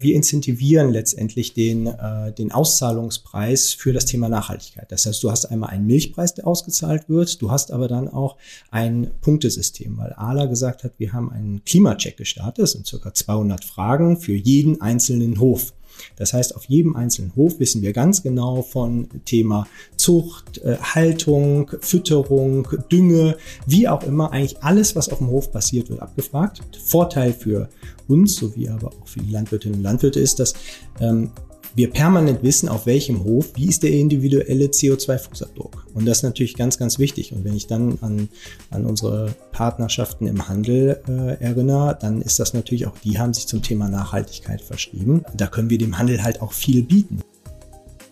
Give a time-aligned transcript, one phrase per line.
[0.00, 4.90] Wir incentivieren letztendlich den, äh, den Auszahlungspreis für das Thema Nachhaltigkeit.
[4.92, 8.36] Das heißt, du hast einmal einen Milchpreis, der ausgezahlt wird, du hast aber dann auch
[8.70, 13.64] ein Punktesystem, weil ALA gesagt hat, wir haben einen Klimacheck gestartet, das sind circa 200
[13.64, 15.72] Fragen für jeden einzelnen Hof.
[16.16, 19.66] Das heißt, auf jedem einzelnen Hof wissen wir ganz genau von Thema
[19.96, 23.36] Zucht, äh, Haltung, Fütterung, Dünge,
[23.66, 26.60] wie auch immer, eigentlich alles, was auf dem Hof passiert, wird abgefragt.
[26.84, 27.68] Vorteil für
[28.06, 30.54] uns sowie aber auch für die Landwirtinnen und Landwirte ist, dass
[31.00, 31.30] ähm,
[31.78, 35.86] wir permanent wissen, auf welchem Hof, wie ist der individuelle CO2-Fußabdruck.
[35.94, 37.32] Und das ist natürlich ganz, ganz wichtig.
[37.32, 38.28] Und wenn ich dann an,
[38.70, 43.46] an unsere Partnerschaften im Handel äh, erinnere, dann ist das natürlich auch, die haben sich
[43.46, 45.22] zum Thema Nachhaltigkeit verschrieben.
[45.34, 47.20] Da können wir dem Handel halt auch viel bieten.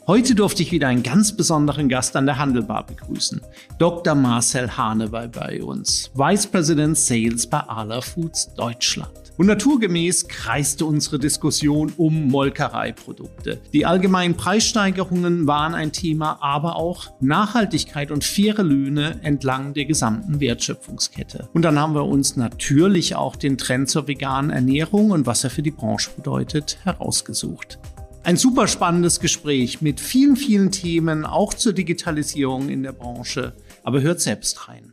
[0.06, 3.40] Heute durfte ich wieder einen ganz besonderen Gast an der Handelbar begrüßen.
[3.80, 4.14] Dr.
[4.14, 9.25] Marcel Hane war bei uns, Vice President Sales bei Arla Foods Deutschland.
[9.36, 13.60] Und naturgemäß kreiste unsere Diskussion um Molkereiprodukte.
[13.72, 20.40] Die allgemeinen Preissteigerungen waren ein Thema, aber auch Nachhaltigkeit und faire Löhne entlang der gesamten
[20.40, 21.48] Wertschöpfungskette.
[21.52, 25.50] Und dann haben wir uns natürlich auch den Trend zur veganen Ernährung und was er
[25.50, 27.78] für die Branche bedeutet, herausgesucht.
[28.24, 33.52] Ein super spannendes Gespräch mit vielen, vielen Themen, auch zur Digitalisierung in der Branche.
[33.84, 34.92] Aber hört selbst rein.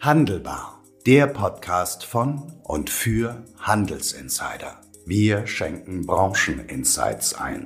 [0.00, 4.80] Handelbar der Podcast von und für Handelsinsider.
[5.04, 7.64] Wir schenken Brancheninsights ein.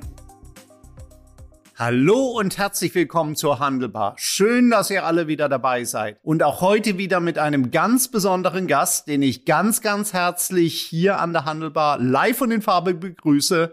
[1.75, 4.15] Hallo und herzlich willkommen zur Handelbar.
[4.17, 6.17] Schön, dass ihr alle wieder dabei seid.
[6.23, 11.19] Und auch heute wieder mit einem ganz besonderen Gast, den ich ganz, ganz herzlich hier
[11.19, 13.71] an der Handelbar live und in Farbe begrüße.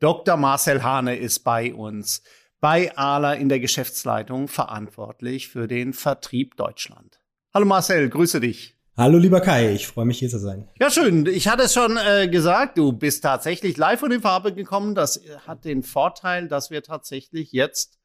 [0.00, 0.38] Dr.
[0.38, 2.22] Marcel Hane ist bei uns,
[2.60, 7.20] bei ALA in der Geschäftsleitung verantwortlich für den Vertrieb Deutschland.
[7.52, 8.81] Hallo Marcel, grüße dich.
[8.94, 10.68] Hallo lieber Kai, ich freue mich hier zu sein.
[10.78, 11.24] Ja, schön.
[11.24, 14.94] Ich hatte es schon äh, gesagt, du bist tatsächlich live von in Farbe gekommen.
[14.94, 17.98] Das hat den Vorteil, dass wir tatsächlich jetzt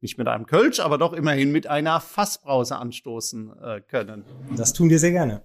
[0.00, 4.24] nicht mit einem Kölsch, aber doch immerhin mit einer Fassbrause anstoßen äh, können.
[4.56, 5.42] Das tun wir sehr gerne.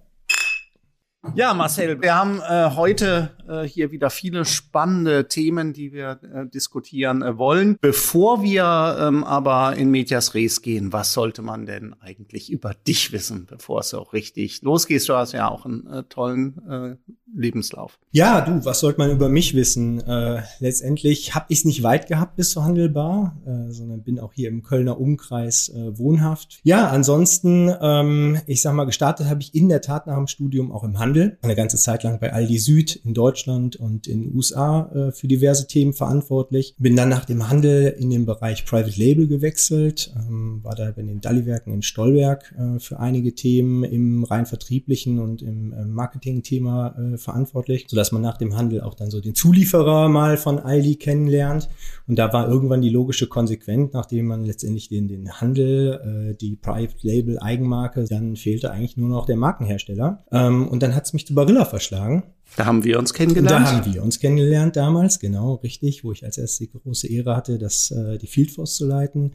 [1.34, 6.46] Ja, Marcel, wir haben äh, heute äh, hier wieder viele spannende Themen, die wir äh,
[6.46, 7.76] diskutieren äh, wollen.
[7.80, 13.12] Bevor wir ähm, aber in Medias Res gehen, was sollte man denn eigentlich über dich
[13.12, 15.06] wissen, bevor es auch richtig losgeht?
[15.08, 16.96] Du hast ja auch einen äh, tollen äh,
[17.34, 17.98] Lebenslauf.
[18.12, 20.00] Ja, du, was sollte man über mich wissen?
[20.00, 24.32] Äh, letztendlich habe ich es nicht weit gehabt bis zur Handelbar, äh, sondern bin auch
[24.32, 26.60] hier im Kölner Umkreis äh, wohnhaft.
[26.62, 30.72] Ja, ansonsten, ähm, ich sag mal, gestartet habe ich in der Tat nach dem Studium
[30.72, 31.15] auch im Handel.
[31.42, 35.28] Eine ganze Zeit lang bei Aldi Süd in Deutschland und in den USA äh, für
[35.28, 36.74] diverse Themen verantwortlich.
[36.78, 41.02] Bin dann nach dem Handel in den Bereich Private Label gewechselt, ähm, war da bei
[41.02, 46.96] den Dalli-Werken in Stolberg äh, für einige Themen im rein vertrieblichen und im äh, Marketing-Thema
[47.14, 50.96] äh, verantwortlich, sodass man nach dem Handel auch dann so den Zulieferer mal von Aldi
[50.96, 51.68] kennenlernt.
[52.06, 56.56] Und da war irgendwann die logische Konsequenz, nachdem man letztendlich den, den Handel, äh, die
[56.56, 60.24] Private Label Eigenmarke, dann fehlte eigentlich nur noch der Markenhersteller.
[60.32, 62.24] Ähm, und dann hat es mich zu Barilla verschlagen.
[62.56, 63.66] Da haben wir uns kennengelernt.
[63.66, 67.36] Da haben wir uns kennengelernt damals, genau, richtig, wo ich als erste die große Ehre
[67.36, 69.32] hatte, das, äh, die Field Force zu leiten.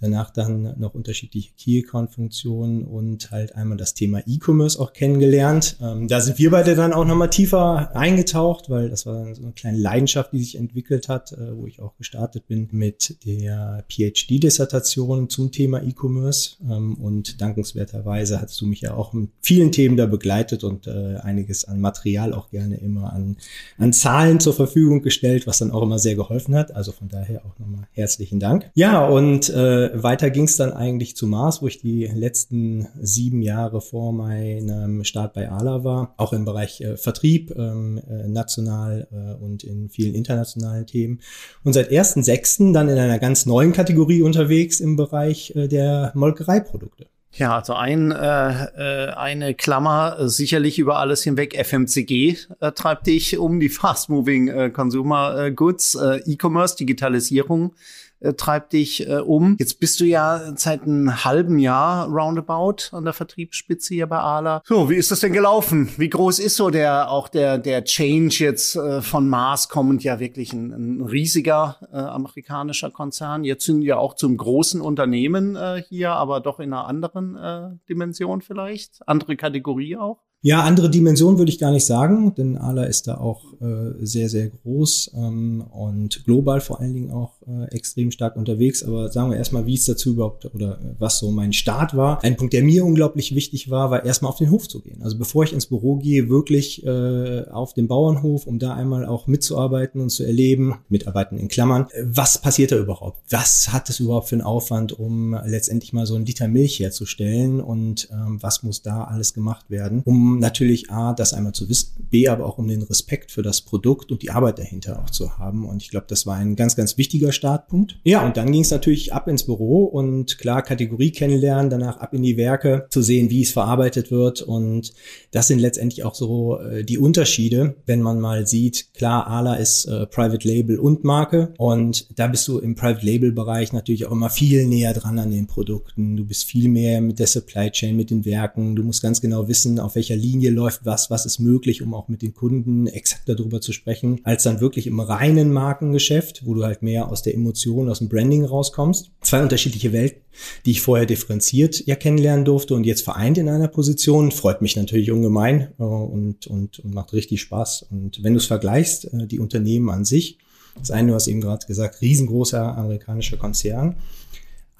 [0.00, 5.76] Danach dann noch unterschiedliche Key Account Funktionen und halt einmal das Thema E-Commerce auch kennengelernt.
[5.82, 9.52] Ähm, da sind wir beide dann auch nochmal tiefer eingetaucht, weil das war so eine
[9.52, 15.28] kleine Leidenschaft, die sich entwickelt hat, äh, wo ich auch gestartet bin mit der PhD-Dissertation
[15.28, 16.56] zum Thema E-Commerce.
[16.62, 21.16] Ähm, und dankenswerterweise hast du mich ja auch mit vielen Themen da begleitet und äh,
[21.16, 23.36] einiges an Material auch gerne immer an,
[23.78, 26.74] an Zahlen zur Verfügung gestellt, was dann auch immer sehr geholfen hat.
[26.74, 28.70] Also von daher auch nochmal herzlichen Dank.
[28.74, 33.42] Ja, und äh, weiter ging es dann eigentlich zu Mars, wo ich die letzten sieben
[33.42, 39.08] Jahre vor meinem Start bei ALA war, auch im Bereich äh, Vertrieb, ähm, äh, national
[39.10, 41.20] äh, und in vielen internationalen Themen.
[41.64, 42.72] Und seit 1.6.
[42.72, 47.06] dann in einer ganz neuen Kategorie unterwegs im Bereich äh, der Molkereiprodukte.
[47.32, 51.54] Ja, also ein, äh, äh, eine Klammer äh, sicherlich über alles hinweg.
[51.54, 57.74] FMCG äh, treibt dich um die Fast-Moving äh, Consumer äh, Goods, E-Commerce, Digitalisierung
[58.20, 59.56] äh, treibt dich äh, um.
[59.58, 64.62] Jetzt bist du ja seit einem halben Jahr roundabout an der Vertriebsspitze hier bei Ala.
[64.64, 65.90] So, wie ist das denn gelaufen?
[65.96, 70.20] Wie groß ist so der auch der der Change jetzt äh, von Mars kommend ja
[70.20, 73.44] wirklich ein, ein riesiger äh, amerikanischer Konzern.
[73.44, 77.70] Jetzt sind ja auch zum großen Unternehmen äh, hier, aber doch in einer anderen äh,
[77.88, 80.18] Dimension vielleicht, andere Kategorie auch.
[80.42, 84.30] Ja, andere Dimension würde ich gar nicht sagen, denn Ala ist da auch äh, sehr,
[84.30, 88.82] sehr groß ähm, und global vor allen Dingen auch äh, extrem stark unterwegs.
[88.82, 92.24] Aber sagen wir erstmal, wie es dazu überhaupt oder äh, was so mein Start war.
[92.24, 95.02] Ein Punkt, der mir unglaublich wichtig war, war erstmal auf den Hof zu gehen.
[95.02, 99.26] Also bevor ich ins Büro gehe, wirklich äh, auf den Bauernhof, um da einmal auch
[99.26, 103.20] mitzuarbeiten und zu erleben, mitarbeiten in Klammern, was passiert da überhaupt?
[103.28, 107.60] Was hat es überhaupt für einen Aufwand, um letztendlich mal so einen Liter Milch herzustellen
[107.60, 111.90] und ähm, was muss da alles gemacht werden, um natürlich A, das einmal zu wissen,
[112.10, 115.38] B, aber auch um den Respekt für das Produkt und die Arbeit dahinter auch zu
[115.38, 115.66] haben.
[115.66, 117.98] Und ich glaube, das war ein ganz, ganz wichtiger Startpunkt.
[118.04, 122.14] Ja, und dann ging es natürlich ab ins Büro und klar Kategorie kennenlernen, danach ab
[122.14, 124.42] in die Werke, zu sehen, wie es verarbeitet wird.
[124.42, 124.92] Und
[125.30, 129.86] das sind letztendlich auch so äh, die Unterschiede, wenn man mal sieht, klar, Ala ist
[129.86, 131.54] äh, Private Label und Marke.
[131.58, 135.30] Und da bist du im Private Label Bereich natürlich auch immer viel näher dran an
[135.30, 136.16] den Produkten.
[136.16, 138.76] Du bist viel mehr mit der Supply Chain, mit den Werken.
[138.76, 142.08] Du musst ganz genau wissen, auf welcher Linie läuft was, was ist möglich, um auch
[142.08, 146.64] mit den Kunden exakt darüber zu sprechen, als dann wirklich im reinen Markengeschäft, wo du
[146.64, 149.10] halt mehr aus der Emotion, aus dem Branding rauskommst.
[149.22, 150.20] Zwei unterschiedliche Welten,
[150.66, 154.30] die ich vorher differenziert ja kennenlernen durfte und jetzt vereint in einer Position.
[154.30, 157.86] Freut mich natürlich ungemein äh, und, und, und macht richtig Spaß.
[157.90, 160.38] Und wenn du es vergleichst, äh, die Unternehmen an sich,
[160.78, 163.96] das eine, du hast eben gerade gesagt, riesengroßer amerikanischer Konzern,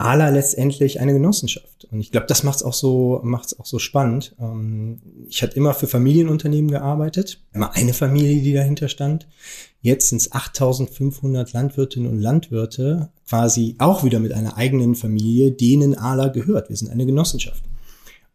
[0.00, 1.86] Ala letztendlich eine Genossenschaft.
[1.90, 4.34] Und ich glaube, das macht es auch so, macht's auch so spannend.
[4.40, 9.28] Ähm, ich hatte immer für Familienunternehmen gearbeitet, immer eine Familie, die dahinter stand.
[9.82, 15.96] Jetzt sind es 8500 Landwirtinnen und Landwirte, quasi auch wieder mit einer eigenen Familie, denen
[15.96, 16.68] Ala gehört.
[16.68, 17.62] Wir sind eine Genossenschaft.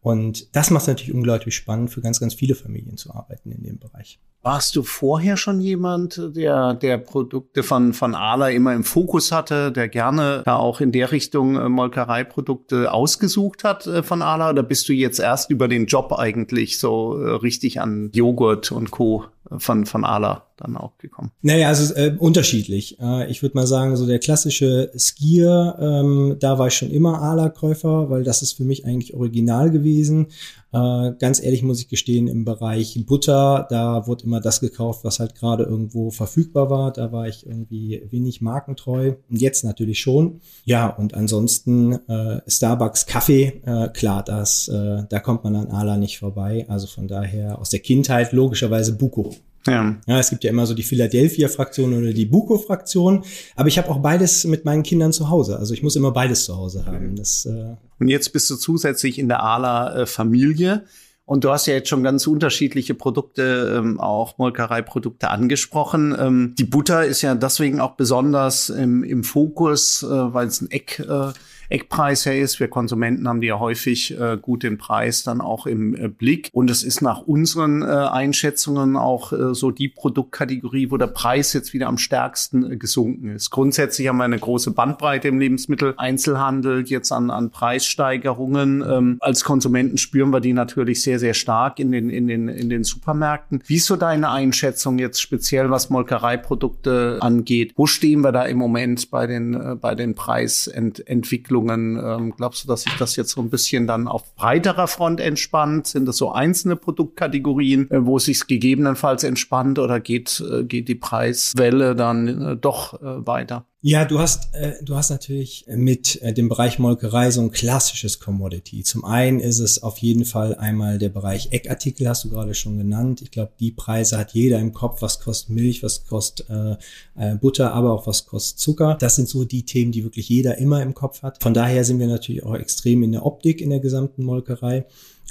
[0.06, 3.64] Und das macht es natürlich unglaublich spannend, für ganz, ganz viele Familien zu arbeiten in
[3.64, 4.20] dem Bereich.
[4.40, 9.72] Warst du vorher schon jemand, der, der Produkte von, von Ala immer im Fokus hatte,
[9.72, 14.50] der gerne da auch in der Richtung äh, Molkereiprodukte ausgesucht hat äh, von Ala?
[14.50, 18.92] Oder bist du jetzt erst über den Job eigentlich so äh, richtig an Joghurt und
[18.92, 19.24] Co
[19.58, 21.30] von, von Ala dann auch gekommen?
[21.42, 22.98] Naja, also äh, unterschiedlich.
[23.00, 27.20] Äh, ich würde mal sagen, so der klassische Skier, ähm, da war ich schon immer
[27.22, 30.28] Ala-Käufer, weil das ist für mich eigentlich original gewesen.
[30.72, 35.20] Äh, ganz ehrlich muss ich gestehen, im Bereich Butter, da wurde immer das gekauft, was
[35.20, 36.92] halt gerade irgendwo verfügbar war.
[36.92, 39.14] Da war ich irgendwie wenig markentreu.
[39.30, 40.40] Und jetzt natürlich schon.
[40.64, 45.96] Ja, und ansonsten äh, Starbucks Kaffee, äh, klar, das, äh, da kommt man an Ala
[45.96, 46.66] nicht vorbei.
[46.68, 49.34] Also von daher aus der Kindheit logischerweise Buko.
[49.66, 49.96] Ja.
[50.06, 53.24] ja, es gibt ja immer so die Philadelphia-Fraktion oder die Buko-Fraktion,
[53.54, 55.58] aber ich habe auch beides mit meinen Kindern zu Hause.
[55.58, 57.16] Also ich muss immer beides zu Hause haben.
[57.16, 60.84] Das, äh Und jetzt bist du zusätzlich in der Ala-Familie.
[61.26, 66.14] Und du hast ja jetzt schon ganz unterschiedliche Produkte, ähm, auch Molkereiprodukte angesprochen.
[66.16, 70.70] Ähm, die Butter ist ja deswegen auch besonders im, im Fokus, äh, weil es ein
[70.70, 71.32] Eck äh,
[71.68, 72.60] Eckpreis her ist.
[72.60, 76.50] Wir Konsumenten haben die ja häufig äh, gut den Preis dann auch im äh, Blick.
[76.52, 81.52] Und es ist nach unseren äh, Einschätzungen auch äh, so die Produktkategorie, wo der Preis
[81.52, 83.50] jetzt wieder am stärksten äh, gesunken ist.
[83.50, 88.84] Grundsätzlich haben wir eine große Bandbreite im Lebensmitteleinzelhandel jetzt an, an Preissteigerungen.
[88.88, 92.70] Ähm, als Konsumenten spüren wir die natürlich sehr, sehr stark in den, in den, in
[92.70, 93.62] den Supermärkten.
[93.66, 97.72] Wie ist so deine Einschätzung jetzt speziell, was Molkereiprodukte angeht?
[97.76, 101.55] Wo stehen wir da im Moment bei den, äh, bei den Preisentwicklungen?
[101.56, 101.96] Entwicklungen?
[101.96, 105.86] Ähm, glaubst du, dass sich das jetzt so ein bisschen dann auf breiterer Front entspannt?
[105.86, 110.88] Sind das so einzelne Produktkategorien, äh, wo es sich gegebenenfalls entspannt oder geht, äh, geht
[110.88, 113.66] die Preiswelle dann äh, doch äh, weiter?
[113.88, 118.18] Ja, du hast, äh, du hast natürlich mit äh, dem Bereich Molkerei so ein klassisches
[118.18, 118.82] Commodity.
[118.82, 122.78] Zum einen ist es auf jeden Fall einmal der Bereich Eckartikel, hast du gerade schon
[122.78, 123.22] genannt.
[123.22, 125.02] Ich glaube, die Preise hat jeder im Kopf.
[125.02, 126.74] Was kostet Milch, was kostet äh,
[127.14, 128.96] äh, Butter, aber auch was kostet Zucker.
[128.98, 131.40] Das sind so die Themen, die wirklich jeder immer im Kopf hat.
[131.40, 134.84] Von daher sind wir natürlich auch extrem in der Optik in der gesamten Molkerei.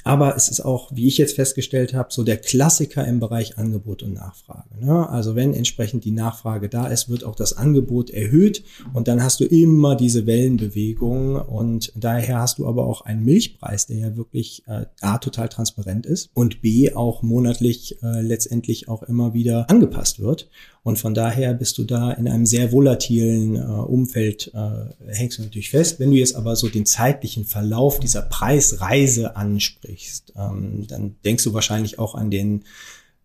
[0.06, 4.04] Aber es ist auch, wie ich jetzt festgestellt habe, so der Klassiker im Bereich Angebot
[4.04, 4.68] und Nachfrage.
[4.78, 5.08] Ne?
[5.08, 8.45] Also wenn entsprechend die Nachfrage da ist, wird auch das Angebot erhöht
[8.94, 13.86] und dann hast du immer diese Wellenbewegung und daher hast du aber auch einen Milchpreis,
[13.86, 19.02] der ja wirklich äh, A, total transparent ist und B, auch monatlich äh, letztendlich auch
[19.02, 20.48] immer wieder angepasst wird.
[20.82, 25.42] Und von daher bist du da in einem sehr volatilen äh, Umfeld, äh, hängst du
[25.42, 25.98] natürlich fest.
[25.98, 31.52] Wenn du jetzt aber so den zeitlichen Verlauf dieser Preisreise ansprichst, ähm, dann denkst du
[31.52, 32.62] wahrscheinlich auch an den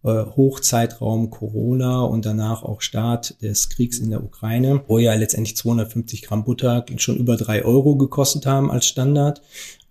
[0.09, 6.23] Hochzeitraum Corona und danach auch Start des Kriegs in der Ukraine, wo ja letztendlich 250
[6.23, 9.41] Gramm Butter schon über drei Euro gekostet haben als Standard.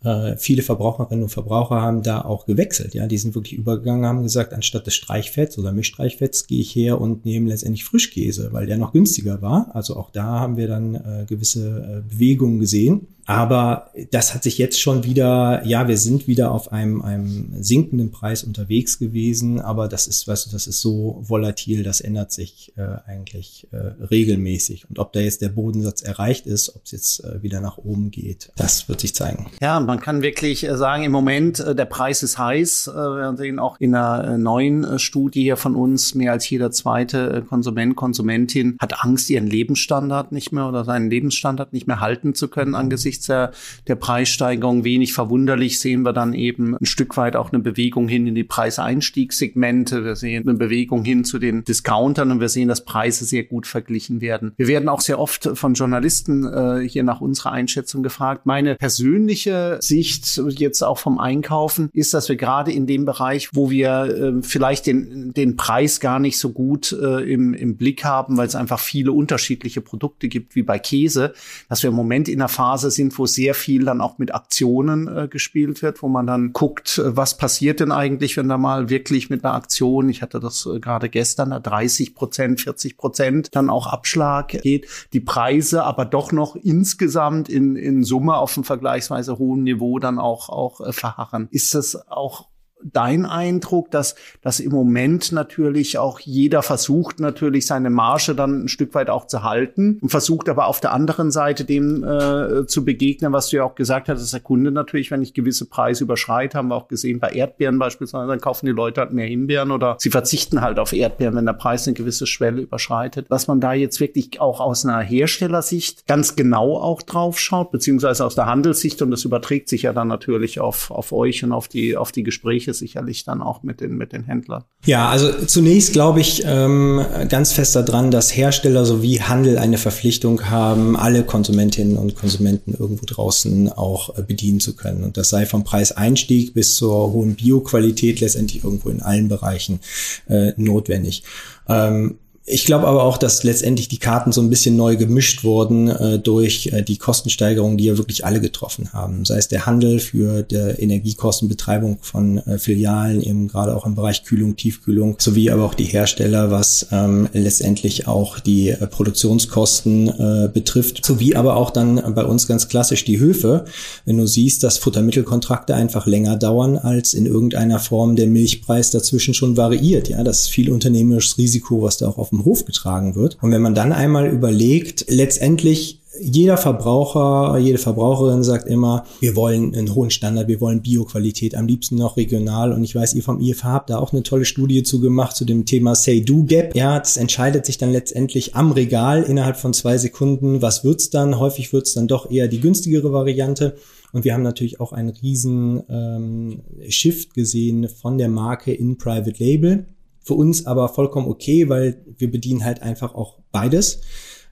[0.03, 2.95] äh, viele Verbraucherinnen und Verbraucher haben da auch gewechselt.
[2.95, 7.01] Ja, die sind wirklich übergegangen, haben gesagt, anstatt des Streichfetts oder Mischstreichfetts gehe ich her
[7.01, 9.71] und nehme letztendlich Frischkäse, weil der noch günstiger war.
[9.75, 13.09] Also auch da haben wir dann äh, gewisse äh, Bewegungen gesehen.
[13.27, 18.11] Aber das hat sich jetzt schon wieder, ja, wir sind wieder auf einem, einem sinkenden
[18.11, 22.73] Preis unterwegs gewesen, aber das ist, weißt du, das ist so volatil, das ändert sich
[22.77, 24.89] äh, eigentlich äh, regelmäßig.
[24.89, 28.11] Und ob da jetzt der Bodensatz erreicht ist, ob es jetzt äh, wieder nach oben
[28.11, 29.47] geht, das wird sich zeigen.
[29.61, 32.89] Ja, man kann wirklich äh, sagen, im Moment, äh, der Preis ist heiß.
[32.89, 37.45] Äh, wir sehen auch in einer neuen Studie hier von uns, mehr als jeder zweite
[37.49, 42.49] Konsument, Konsumentin hat Angst, ihren Lebensstandard nicht mehr oder seinen Lebensstandard nicht mehr halten zu
[42.49, 43.53] können angesichts angesichts der,
[43.89, 48.27] der Preissteigerung wenig verwunderlich sehen wir dann eben ein Stück weit auch eine Bewegung hin
[48.27, 50.05] in die Preiseinstiegssegmente.
[50.05, 53.67] Wir sehen eine Bewegung hin zu den Discountern und wir sehen, dass Preise sehr gut
[53.67, 54.53] verglichen werden.
[54.57, 58.47] Wir werden auch sehr oft von Journalisten äh, hier nach unserer Einschätzung gefragt.
[58.47, 63.71] Meine persönliche Sicht jetzt auch vom Einkaufen ist, dass wir gerade in dem Bereich, wo
[63.71, 68.37] wir äh, vielleicht den, den Preis gar nicht so gut äh, im, im Blick haben,
[68.37, 71.35] weil es einfach viele unterschiedliche Produkte gibt, wie bei Käse,
[71.69, 74.35] dass wir im Moment in einer Phase sind, sind, wo sehr viel dann auch mit
[74.35, 78.59] Aktionen äh, gespielt wird, wo man dann guckt, äh, was passiert denn eigentlich, wenn da
[78.59, 83.57] mal wirklich mit einer Aktion, ich hatte das äh, gerade gestern, 30 Prozent, 40 Prozent
[83.57, 88.65] dann auch Abschlag geht, die Preise aber doch noch insgesamt in, in Summe auf einem
[88.65, 91.49] vergleichsweise hohen Niveau dann auch, auch äh, verharren.
[91.51, 92.50] Ist das auch
[92.83, 98.69] dein Eindruck, dass, dass im Moment natürlich auch jeder versucht, natürlich seine Marge dann ein
[98.69, 102.85] Stück weit auch zu halten und versucht aber auf der anderen Seite dem äh, zu
[102.85, 106.05] begegnen, was du ja auch gesagt hast, dass der Kunde natürlich, wenn ich gewisse Preise
[106.05, 109.71] überschreite, haben wir auch gesehen bei Erdbeeren beispielsweise, dann kaufen die Leute halt mehr Himbeeren
[109.71, 113.27] oder sie verzichten halt auf Erdbeeren, wenn der Preis eine gewisse Schwelle überschreitet.
[113.31, 118.25] Dass man da jetzt wirklich auch aus einer Herstellersicht ganz genau auch drauf schaut, beziehungsweise
[118.25, 121.69] aus der Handelssicht und das überträgt sich ja dann natürlich auf, auf euch und auf
[121.69, 124.65] die, auf die Gespräche Gespräche sicherlich dann auch mit den, mit den Händlern.
[124.85, 130.51] Ja, also zunächst glaube ich ähm, ganz fest daran, dass Hersteller sowie Handel eine Verpflichtung
[130.51, 135.05] haben, alle Konsumentinnen und Konsumenten irgendwo draußen auch äh, bedienen zu können.
[135.05, 139.81] Und das sei vom Preiseinstieg bis zur hohen Bioqualität letztendlich irgendwo in allen Bereichen
[140.29, 141.23] äh, notwendig.
[141.69, 142.19] Ähm,
[142.51, 146.19] ich glaube aber auch, dass letztendlich die Karten so ein bisschen neu gemischt wurden äh,
[146.19, 149.25] durch äh, die Kostensteigerungen, die ja wirklich alle getroffen haben.
[149.25, 154.25] Sei es der Handel für der Energiekostenbetreibung von äh, Filialen, eben gerade auch im Bereich
[154.25, 160.51] Kühlung, Tiefkühlung, sowie aber auch die Hersteller, was ähm, letztendlich auch die äh, Produktionskosten äh,
[160.53, 163.65] betrifft, sowie aber auch dann bei uns ganz klassisch die Höfe.
[164.05, 169.35] Wenn du siehst, dass Futtermittelkontrakte einfach länger dauern, als in irgendeiner Form der Milchpreis dazwischen
[169.35, 170.09] schon variiert.
[170.09, 173.39] Ja, das ist viel unternehmerisches Risiko, was da auch auf dem Hof getragen wird.
[173.41, 179.75] Und wenn man dann einmal überlegt, letztendlich jeder Verbraucher, jede Verbraucherin sagt immer, wir wollen
[179.75, 182.73] einen hohen Standard, wir wollen Bioqualität, am liebsten noch regional.
[182.73, 185.45] Und ich weiß, ihr vom IFH habt da auch eine tolle Studie zu gemacht zu
[185.45, 186.75] dem Thema Say-Do-Gap.
[186.75, 190.63] Ja, das entscheidet sich dann letztendlich am Regal innerhalb von zwei Sekunden.
[190.63, 191.39] Was wird's dann?
[191.39, 193.77] Häufig wird's dann doch eher die günstigere Variante.
[194.13, 199.43] Und wir haben natürlich auch einen riesen ähm, Shift gesehen von der Marke in Private
[199.43, 199.87] Label.
[200.31, 204.03] Für uns aber vollkommen okay, weil wir bedienen halt einfach auch beides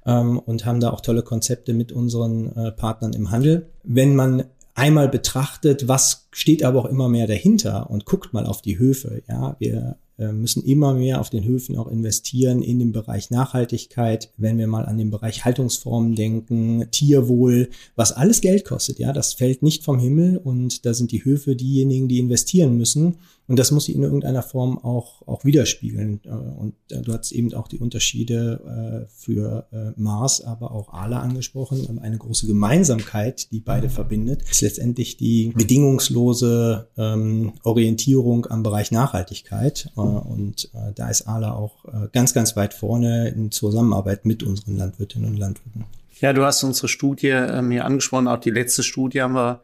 [0.04, 3.68] ähm, und haben da auch tolle Konzepte mit unseren äh, Partnern im Handel.
[3.85, 4.42] Wenn man
[4.75, 9.23] einmal betrachtet, was steht aber auch immer mehr dahinter und guckt mal auf die Höfe.
[9.28, 14.32] Ja, wir äh, müssen immer mehr auf den Höfen auch investieren in den Bereich Nachhaltigkeit.
[14.37, 18.99] Wenn wir mal an den Bereich Haltungsformen denken, Tierwohl, was alles Geld kostet.
[18.99, 23.18] Ja, das fällt nicht vom Himmel und da sind die Höfe diejenigen, die investieren müssen.
[23.49, 26.21] Und das muss sich in irgendeiner Form auch, auch widerspiegeln.
[26.25, 31.21] Äh, und äh, du hast eben auch die Unterschiede äh, für Mars, aber auch ALA
[31.21, 31.99] angesprochen.
[32.00, 39.90] Eine große Gemeinsamkeit, die beide verbindet, ist letztendlich die bedingungslose ähm, Orientierung am Bereich Nachhaltigkeit.
[39.95, 45.37] Und da ist ALA auch ganz, ganz weit vorne in Zusammenarbeit mit unseren Landwirtinnen und
[45.38, 45.85] Landwirten.
[46.21, 49.62] Ja, du hast unsere Studie ähm, hier angesprochen, auch die letzte Studie haben wir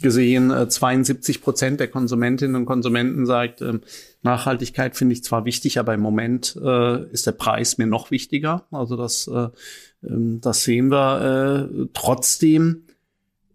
[0.00, 3.80] gesehen, 72 äh, Prozent der Konsumentinnen und Konsumenten sagt, ähm,
[4.22, 8.66] Nachhaltigkeit finde ich zwar wichtig, aber im Moment äh, ist der Preis mir noch wichtiger.
[8.70, 9.48] Also das, äh,
[10.06, 12.87] ähm, das sehen wir trotzdem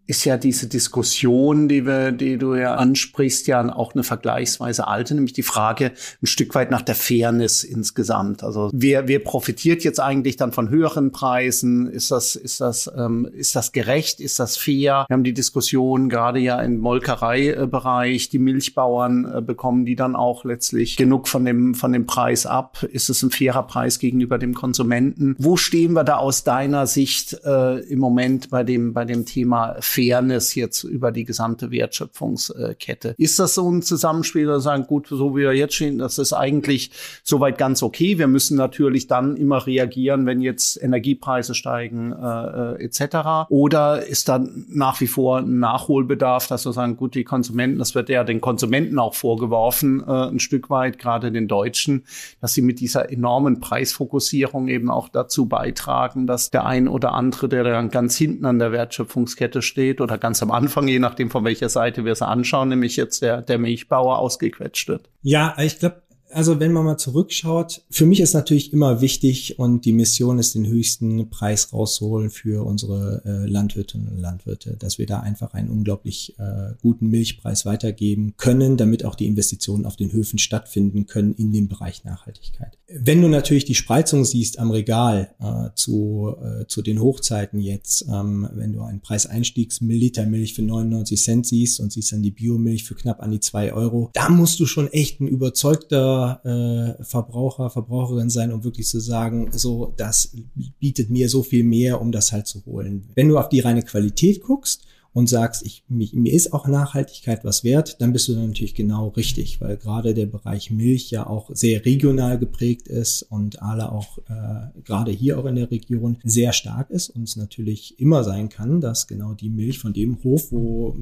[0.06, 5.14] ist ja diese Diskussion, die wir, die du ja ansprichst, ja auch eine vergleichsweise alte,
[5.14, 5.92] nämlich die Frage
[6.22, 8.42] ein Stück weit nach der Fairness insgesamt.
[8.42, 11.86] Also wer, wer profitiert jetzt eigentlich dann von höheren Preisen?
[11.86, 14.20] Ist das, ist das, ähm, ist das gerecht?
[14.20, 15.06] Ist das fair?
[15.08, 20.44] Wir haben die Diskussion gerade ja im Molkereibereich, die Milchbauern äh, bekommen die dann auch
[20.44, 22.82] letztlich genug von dem, von dem Preis ab?
[22.82, 25.34] Ist es ein fairer Preis gegenüber dem Konsumenten?
[25.38, 29.76] Wo stehen wir da aus deiner Sicht äh, im Moment bei dem, bei dem Thema
[29.96, 33.14] jetzt über die gesamte Wertschöpfungskette.
[33.18, 36.32] Ist das so ein Zusammenspiel, oder sagen, gut, so wie wir jetzt stehen, das ist
[36.32, 36.90] eigentlich
[37.22, 38.18] soweit ganz okay.
[38.18, 43.48] Wir müssen natürlich dann immer reagieren, wenn jetzt Energiepreise steigen äh, äh etc.
[43.48, 47.94] Oder ist dann nach wie vor ein Nachholbedarf, dass wir sagen, gut, die Konsumenten, das
[47.94, 52.04] wird ja den Konsumenten auch vorgeworfen, äh, ein Stück weit, gerade den Deutschen,
[52.40, 57.48] dass sie mit dieser enormen Preisfokussierung eben auch dazu beitragen, dass der ein oder andere,
[57.48, 61.44] der dann ganz hinten an der Wertschöpfungskette steht oder ganz am Anfang, je nachdem von
[61.44, 65.08] welcher Seite wir es anschauen, nämlich jetzt der, der Milchbauer ausgequetscht wird.
[65.22, 66.02] Ja, ich glaube,
[66.34, 70.54] also wenn man mal zurückschaut, für mich ist natürlich immer wichtig und die Mission ist,
[70.54, 75.70] den höchsten Preis rauszuholen für unsere äh, Landwirtinnen und Landwirte, dass wir da einfach einen
[75.70, 81.34] unglaublich äh, guten Milchpreis weitergeben können, damit auch die Investitionen auf den Höfen stattfinden können
[81.34, 82.76] in dem Bereich Nachhaltigkeit.
[82.88, 88.06] Wenn du natürlich die Spreizung siehst am Regal äh, zu, äh, zu den Hochzeiten jetzt,
[88.08, 92.30] ähm, wenn du einen Preiseinstiegs Milliliter Milch für 99 Cent siehst und siehst dann die
[92.30, 97.04] Biomilch für knapp an die zwei Euro, da musst du schon echt ein überzeugter äh,
[97.04, 100.34] Verbraucher, Verbraucherin sein, um wirklich zu sagen, so, das
[100.78, 103.08] bietet mir so viel mehr, um das halt zu holen.
[103.14, 104.82] Wenn du auf die reine Qualität guckst,
[105.14, 109.08] und sagst, ich, mich, mir ist auch Nachhaltigkeit was wert, dann bist du natürlich genau
[109.08, 114.18] richtig, weil gerade der Bereich Milch ja auch sehr regional geprägt ist und alle auch
[114.28, 118.48] äh, gerade hier auch in der Region sehr stark ist und es natürlich immer sein
[118.48, 120.96] kann, dass genau die Milch von dem Hof, wo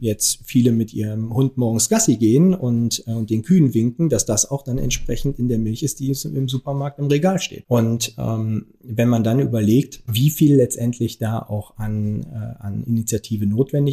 [0.00, 4.24] jetzt viele mit ihrem Hund morgens Gassi gehen und, äh, und den Kühen winken, dass
[4.24, 7.64] das auch dann entsprechend in der Milch ist, die im Supermarkt im Regal steht.
[7.68, 13.46] Und ähm, wenn man dann überlegt, wie viel letztendlich da auch an, äh, an Initiative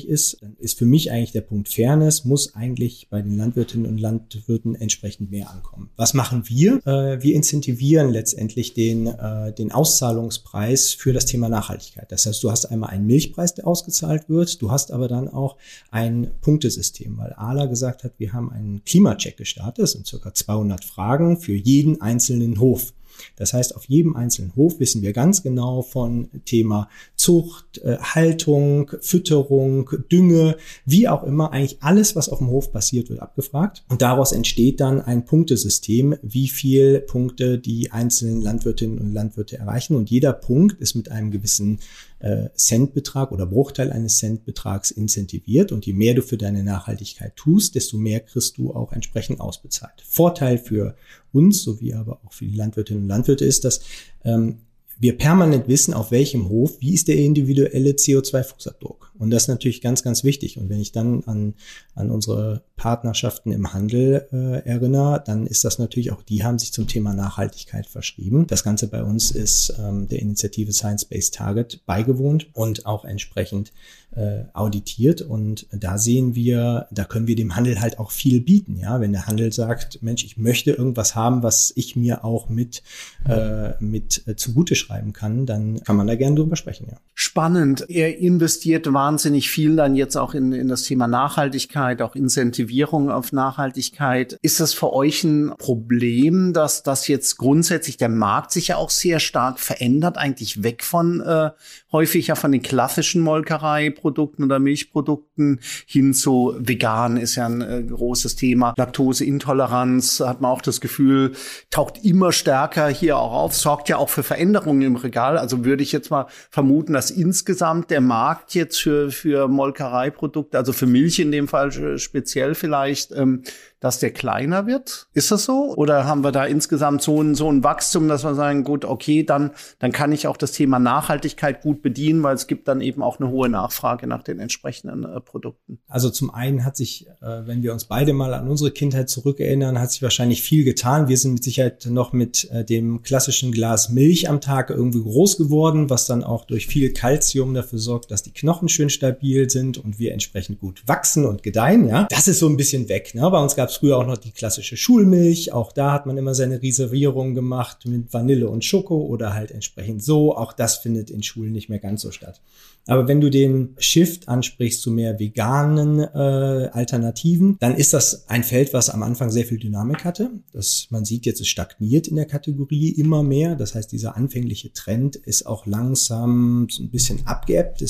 [0.07, 3.97] ist, dann ist für mich eigentlich der Punkt Fairness, muss eigentlich bei den Landwirtinnen und
[3.97, 5.89] Landwirten entsprechend mehr ankommen.
[5.95, 6.85] Was machen wir?
[6.85, 12.11] Äh, wir incentivieren letztendlich den, äh, den Auszahlungspreis für das Thema Nachhaltigkeit.
[12.11, 15.57] Das heißt, du hast einmal einen Milchpreis, der ausgezahlt wird, du hast aber dann auch
[15.91, 20.83] ein Punktesystem, weil ALA gesagt hat, wir haben einen Klimacheck gestartet, das sind circa 200
[20.83, 22.93] Fragen für jeden einzelnen Hof.
[23.35, 28.91] Das heißt, auf jedem einzelnen Hof wissen wir ganz genau von Thema Zucht, äh, Haltung,
[29.01, 33.83] Fütterung, Dünge, wie auch immer, eigentlich alles, was auf dem Hof passiert, wird abgefragt.
[33.89, 39.95] Und daraus entsteht dann ein Punktesystem, wie viel Punkte die einzelnen Landwirtinnen und Landwirte erreichen.
[39.95, 41.79] Und jeder Punkt ist mit einem gewissen
[42.19, 45.71] äh, Centbetrag oder Bruchteil eines Centbetrags incentiviert.
[45.71, 50.03] Und je mehr du für deine Nachhaltigkeit tust, desto mehr kriegst du auch entsprechend ausbezahlt.
[50.07, 50.95] Vorteil für
[51.35, 53.81] uns sowie aber auch für die Landwirtinnen und Landwirte ist, dass
[54.23, 54.59] ähm,
[54.97, 59.04] wir permanent wissen, auf welchem Hof, wie ist der individuelle CO2-Fußabdruck.
[59.17, 60.57] Und das ist natürlich ganz, ganz wichtig.
[60.57, 61.53] Und wenn ich dann an,
[61.95, 66.73] an unsere Partnerschaften im Handel äh, erinnere, dann ist das natürlich auch, die haben sich
[66.73, 68.47] zum Thema Nachhaltigkeit verschrieben.
[68.47, 73.71] Das Ganze bei uns ist ähm, der Initiative Science-Based Target beigewohnt und auch entsprechend
[74.15, 75.21] äh, auditiert.
[75.21, 78.77] Und da sehen wir, da können wir dem Handel halt auch viel bieten.
[78.77, 82.83] Ja, wenn der Handel sagt, Mensch, ich möchte irgendwas haben, was ich mir auch mit,
[83.27, 86.87] äh, mit äh, zugute schreiben kann, dann kann man da gerne drüber sprechen.
[86.91, 86.97] Ja.
[87.13, 87.89] Spannend.
[87.89, 93.31] Er investiert wahnsinnig viel dann jetzt auch in, in das Thema Nachhaltigkeit, auch Incentivierung auf
[93.31, 94.39] Nachhaltigkeit.
[94.41, 98.89] Ist das für euch ein Problem, dass das jetzt grundsätzlich der Markt sich ja auch
[98.89, 101.51] sehr stark verändert, eigentlich weg von äh,
[101.91, 107.83] häufig ja von den klassischen Molkereiprodukten oder Milchprodukten hin zu vegan ist ja ein äh,
[107.83, 108.73] großes Thema.
[108.75, 111.33] Laktoseintoleranz hat man auch das Gefühl,
[111.69, 115.37] taucht immer stärker hier auch auf, sorgt ja auch für Veränderungen im Regal.
[115.37, 120.73] Also würde ich jetzt mal vermuten, dass insgesamt der Markt jetzt für, für Molkereiprodukte, also
[120.73, 123.43] für Milch in dem Fall speziell vielleicht, ähm,
[123.85, 125.07] dass der kleiner wird?
[125.13, 125.75] Ist das so?
[125.75, 129.21] Oder haben wir da insgesamt so ein, so ein Wachstum, dass wir sagen, gut, okay,
[129.21, 133.03] dann, dann kann ich auch das Thema Nachhaltigkeit gut bedienen, weil es gibt dann eben
[133.03, 135.77] auch eine hohe Nachfrage nach den entsprechenden äh, Produkten.
[135.87, 139.79] Also zum einen hat sich, äh, wenn wir uns beide mal an unsere Kindheit zurückerinnern,
[139.79, 141.07] hat sich wahrscheinlich viel getan.
[141.07, 145.37] Wir sind mit Sicherheit noch mit äh, dem klassischen Glas Milch am Tag irgendwie groß
[145.37, 149.77] geworden, was dann auch durch viel Kalzium dafür sorgt, dass die Knochen schön stabil sind
[149.77, 151.87] und wir entsprechend gut wachsen und gedeihen.
[151.87, 153.13] Ja, das ist so ein bisschen weg.
[153.13, 153.29] Ne?
[153.29, 155.53] Bei uns gab es früher auch noch die klassische Schulmilch.
[155.53, 160.03] Auch da hat man immer seine Reservierung gemacht mit Vanille und Schoko oder halt entsprechend
[160.03, 160.35] so.
[160.35, 162.41] Auch das findet in Schulen nicht mehr ganz so statt.
[162.87, 168.43] Aber wenn du den Shift ansprichst zu mehr veganen äh, Alternativen, dann ist das ein
[168.43, 170.29] Feld, was am Anfang sehr viel Dynamik hatte.
[170.53, 173.55] Das, man sieht jetzt, es stagniert in der Kategorie immer mehr.
[173.55, 177.83] Das heißt, dieser anfängliche Trend ist auch langsam ein bisschen abgeebbt.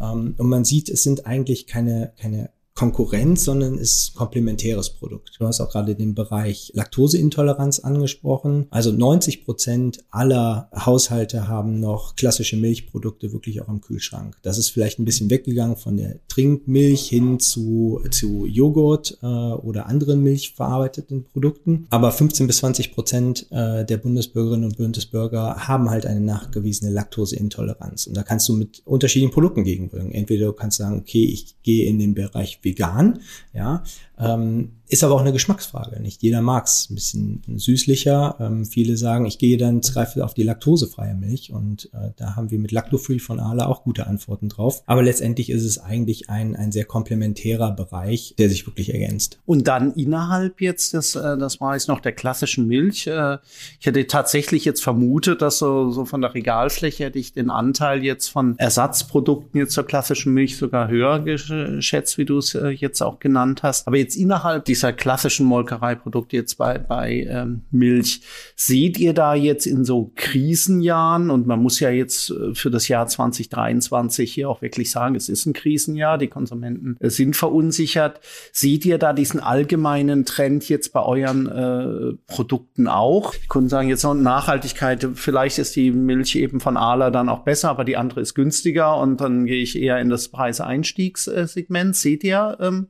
[0.00, 5.34] Ähm, und man sieht, es sind eigentlich keine, keine Konkurrenz, sondern ist komplementäres Produkt.
[5.40, 8.68] Du hast auch gerade den Bereich Laktoseintoleranz angesprochen.
[8.70, 14.36] Also 90 Prozent aller Haushalte haben noch klassische Milchprodukte wirklich auch im Kühlschrank.
[14.42, 19.86] Das ist vielleicht ein bisschen weggegangen von der Trinkmilch hin zu, zu Joghurt äh, oder
[19.86, 21.88] anderen milchverarbeiteten Produkten.
[21.90, 28.06] Aber 15 bis 20 Prozent äh, der Bundesbürgerinnen und Bundesbürger haben halt eine nachgewiesene Laktoseintoleranz.
[28.06, 30.12] Und da kannst du mit unterschiedlichen Produkten gegenwirken.
[30.12, 33.20] Entweder du kannst sagen, okay, ich gehe in den Bereich vegan,
[33.52, 33.82] ja,
[34.18, 36.00] ähm, ist aber auch eine Geschmacksfrage.
[36.00, 38.36] Nicht jeder mag's ein bisschen süßlicher.
[38.40, 42.50] Ähm, viele sagen, ich gehe dann greife auf die laktosefreie Milch und äh, da haben
[42.50, 44.82] wir mit Lactofree von Ala auch gute Antworten drauf.
[44.86, 49.38] Aber letztendlich ist es eigentlich ein, ein sehr komplementärer Bereich, der sich wirklich ergänzt.
[49.44, 53.06] Und dann innerhalb jetzt des, äh, das war jetzt noch der klassischen Milch.
[53.06, 53.38] Äh,
[53.78, 58.02] ich hätte tatsächlich jetzt vermutet, dass so, so von der Regalfläche hätte ich den Anteil
[58.02, 63.02] jetzt von Ersatzprodukten jetzt zur klassischen Milch sogar höher geschätzt, wie du es äh, jetzt
[63.02, 63.86] auch genannt hast.
[63.86, 68.20] Aber jetzt innerhalb dieser klassischen Molkereiprodukte jetzt bei, bei ähm, Milch,
[68.54, 72.86] seht ihr da jetzt in so Krisenjahren und man muss ja jetzt äh, für das
[72.86, 78.20] Jahr 2023 hier auch wirklich sagen, es ist ein Krisenjahr, die Konsumenten äh, sind verunsichert.
[78.52, 83.34] Seht ihr da diesen allgemeinen Trend jetzt bei euren äh, Produkten auch?
[83.34, 87.40] Ich könnte sagen, jetzt noch Nachhaltigkeit, vielleicht ist die Milch eben von Ala dann auch
[87.40, 91.96] besser, aber die andere ist günstiger und dann gehe ich eher in das Preiseinstiegssegment.
[91.96, 92.86] Seht ihr ähm,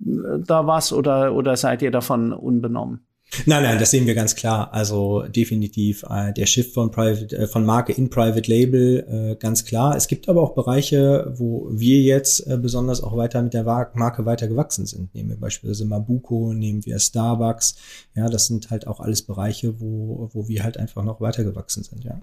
[0.00, 3.00] da was oder, oder seid ihr davon unbenommen?
[3.46, 4.72] Nein, nein, das sehen wir ganz klar.
[4.72, 9.64] Also definitiv äh, der Shift von Private, äh, von Marke in Private Label äh, ganz
[9.64, 9.94] klar.
[9.94, 14.26] Es gibt aber auch Bereiche, wo wir jetzt äh, besonders auch weiter mit der Marke
[14.26, 15.14] weiter gewachsen sind.
[15.14, 17.76] Nehmen wir beispielsweise Mabuko, nehmen wir Starbucks.
[18.16, 21.84] Ja, das sind halt auch alles Bereiche, wo, wo wir halt einfach noch weiter gewachsen
[21.84, 22.02] sind.
[22.02, 22.20] Ja.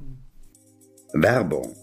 [1.14, 1.74] Werbung.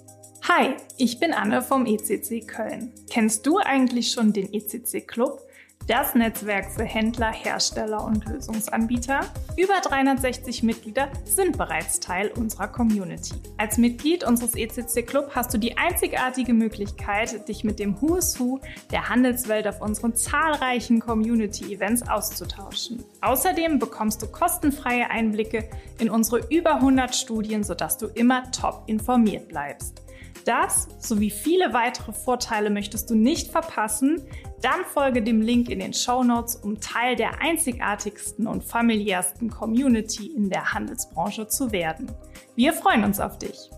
[0.43, 2.93] Hi, ich bin Anne vom ECC Köln.
[3.09, 5.41] Kennst du eigentlich schon den ECC Club?
[5.87, 9.21] Das Netzwerk für Händler, Hersteller und Lösungsanbieter.
[9.59, 13.35] Über 360 Mitglieder sind bereits Teil unserer Community.
[13.59, 18.61] Als Mitglied unseres ECC Club hast du die einzigartige Möglichkeit, dich mit dem Who's Who
[18.93, 23.05] der Handelswelt auf unseren zahlreichen Community-Events auszutauschen.
[23.21, 25.69] Außerdem bekommst du kostenfreie Einblicke
[25.99, 30.01] in unsere über 100 Studien, sodass du immer top informiert bleibst.
[30.45, 34.23] Das sowie viele weitere Vorteile möchtest du nicht verpassen,
[34.65, 40.29] dann folge dem Link in den Show Notes, um Teil der einzigartigsten und familiärsten Community
[40.29, 42.11] in der Handelsbranche zu werden.
[42.57, 43.71] Wir freuen uns auf dich.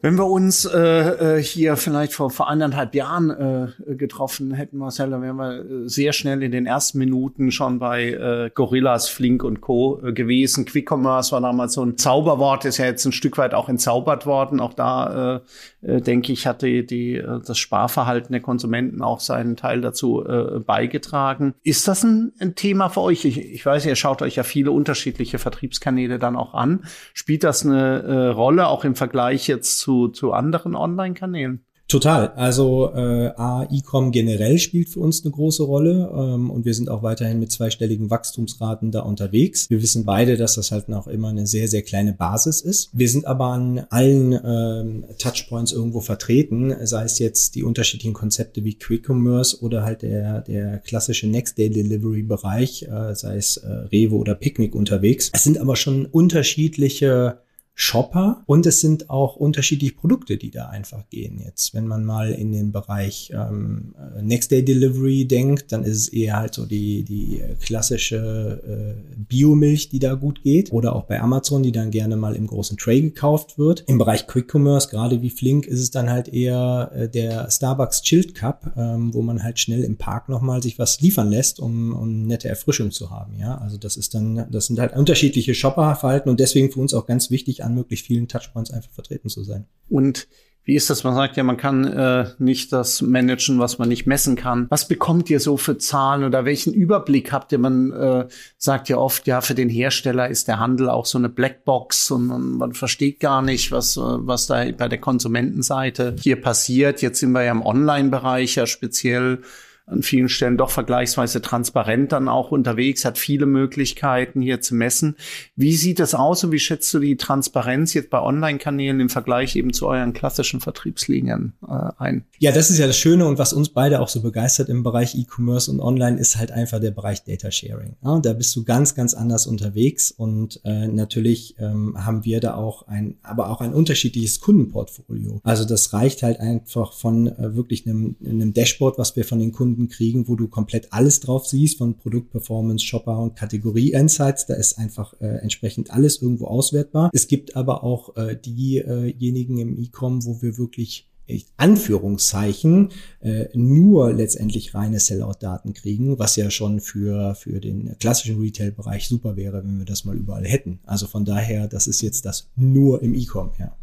[0.00, 5.10] Wenn wir uns äh, äh, hier vielleicht vor, vor anderthalb Jahren äh, getroffen hätten, Marcel,
[5.10, 9.42] dann wären wir äh, sehr schnell in den ersten Minuten schon bei äh, Gorillas, Flink
[9.42, 10.00] und Co.
[10.00, 10.66] Äh, gewesen.
[10.66, 14.24] Quick Commerce war damals so ein Zauberwort, ist ja jetzt ein Stück weit auch entzaubert
[14.24, 14.60] worden.
[14.60, 15.40] Auch da, äh,
[15.82, 20.24] äh, denke ich, hat die, die, äh, das Sparverhalten der Konsumenten auch seinen Teil dazu
[20.24, 21.54] äh, beigetragen.
[21.62, 23.24] Ist das ein, ein Thema für euch?
[23.24, 26.84] Ich, ich weiß, ihr schaut euch ja viele unterschiedliche Vertriebskanäle dann auch an.
[27.14, 31.64] Spielt das eine äh, Rolle, auch im Vergleich jetzt zu, zu anderen Online-Kanälen?
[31.88, 32.34] Total.
[32.36, 36.90] Also äh, A, E-Com generell spielt für uns eine große Rolle ähm, und wir sind
[36.90, 39.70] auch weiterhin mit zweistelligen Wachstumsraten da unterwegs.
[39.70, 42.90] Wir wissen beide, dass das halt noch immer eine sehr, sehr kleine Basis ist.
[42.92, 48.64] Wir sind aber an allen ähm, Touchpoints irgendwo vertreten, sei es jetzt die unterschiedlichen Konzepte
[48.64, 53.56] wie Quick Commerce oder halt der, der klassische Next Day Delivery Bereich, äh, sei es
[53.56, 55.30] äh, Rewe oder Picknick unterwegs.
[55.32, 57.38] Es sind aber schon unterschiedliche
[57.80, 61.38] Shopper und es sind auch unterschiedliche Produkte, die da einfach gehen.
[61.38, 66.08] Jetzt, wenn man mal in den Bereich ähm, Next Day Delivery denkt, dann ist es
[66.08, 70.72] eher halt so die, die klassische äh, Biomilch, die da gut geht.
[70.72, 73.84] Oder auch bei Amazon, die dann gerne mal im großen Tray gekauft wird.
[73.86, 78.02] Im Bereich Quick Commerce, gerade wie Flink, ist es dann halt eher äh, der Starbucks
[78.02, 81.94] Chilled Cup, ähm, wo man halt schnell im Park nochmal sich was liefern lässt, um,
[81.94, 83.36] um nette Erfrischung zu haben.
[83.38, 87.06] Ja, also das ist dann, das sind halt unterschiedliche Shopperverhalten und deswegen für uns auch
[87.06, 89.66] ganz wichtig, an möglichst vielen Touchpoints einfach vertreten zu sein.
[89.88, 90.28] Und
[90.68, 91.02] wie ist das?
[91.02, 94.66] Man sagt ja, man kann äh, nicht das managen, was man nicht messen kann.
[94.68, 97.58] Was bekommt ihr so für Zahlen oder welchen Überblick habt ihr?
[97.58, 98.28] Man äh,
[98.58, 102.26] sagt ja oft, ja, für den Hersteller ist der Handel auch so eine Blackbox und
[102.26, 107.00] man, man versteht gar nicht, was, äh, was da bei der Konsumentenseite hier passiert.
[107.00, 109.40] Jetzt sind wir ja im Online-Bereich ja speziell
[109.88, 115.16] an vielen Stellen doch vergleichsweise transparent dann auch unterwegs, hat viele Möglichkeiten hier zu messen.
[115.56, 119.56] Wie sieht das aus und wie schätzt du die Transparenz jetzt bei Online-Kanälen im Vergleich
[119.56, 122.24] eben zu euren klassischen Vertriebslinien äh, ein?
[122.38, 125.14] Ja, das ist ja das Schöne und was uns beide auch so begeistert im Bereich
[125.14, 127.96] E-Commerce und Online ist halt einfach der Bereich Data Sharing.
[128.04, 132.54] Ja, da bist du ganz, ganz anders unterwegs und äh, natürlich ähm, haben wir da
[132.54, 135.40] auch ein, aber auch ein unterschiedliches Kundenportfolio.
[135.44, 139.52] Also das reicht halt einfach von äh, wirklich einem, einem Dashboard, was wir von den
[139.52, 144.46] Kunden kriegen, wo du komplett alles drauf siehst, von Produktperformance, Shopper und Kategorie-Insights.
[144.46, 147.10] Da ist einfach äh, entsprechend alles irgendwo auswertbar.
[147.12, 151.08] Es gibt aber auch äh, diejenigen im E-Com, wo wir wirklich
[151.56, 159.08] Anführungszeichen äh, nur letztendlich reine Sellout-Daten kriegen, was ja schon für, für den klassischen Retail-Bereich
[159.08, 160.80] super wäre, wenn wir das mal überall hätten.
[160.86, 163.76] Also von daher, das ist jetzt das nur im E-Com, ja.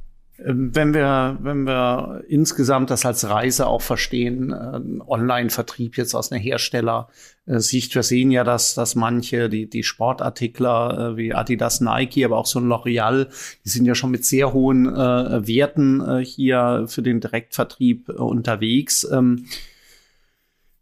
[0.43, 6.31] Ähm, wenn wir, wenn wir insgesamt das als Reise auch verstehen, äh, Online-Vertrieb jetzt aus
[6.31, 12.25] einer Herstellersicht, wir sehen ja, dass, dass manche, die, die Sportartikler äh, wie Adidas, Nike,
[12.25, 13.27] aber auch so ein L'Oreal,
[13.63, 18.13] die sind ja schon mit sehr hohen äh, Werten äh, hier für den Direktvertrieb äh,
[18.13, 19.07] unterwegs.
[19.11, 19.45] Ähm,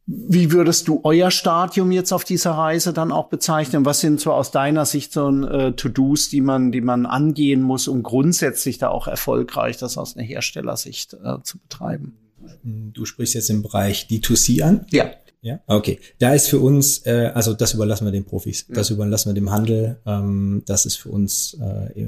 [0.06, 3.86] wie würdest du euer Stadium jetzt auf dieser Reise dann auch bezeichnen?
[3.86, 7.62] Was sind so aus deiner Sicht so ein, äh, To-Dos, die man, die man angehen
[7.62, 12.18] muss, um grundsätzlich da auch erfolgreich das aus einer Herstellersicht äh, zu betreiben?
[12.64, 14.86] Du sprichst jetzt im Bereich D2C an?
[14.92, 15.12] Ja.
[15.42, 16.00] Ja, okay.
[16.20, 19.52] Da ist für uns, äh, also das überlassen wir den Profis, das überlassen wir dem
[19.52, 20.00] Handel.
[20.06, 22.08] Ähm, das ist für uns äh,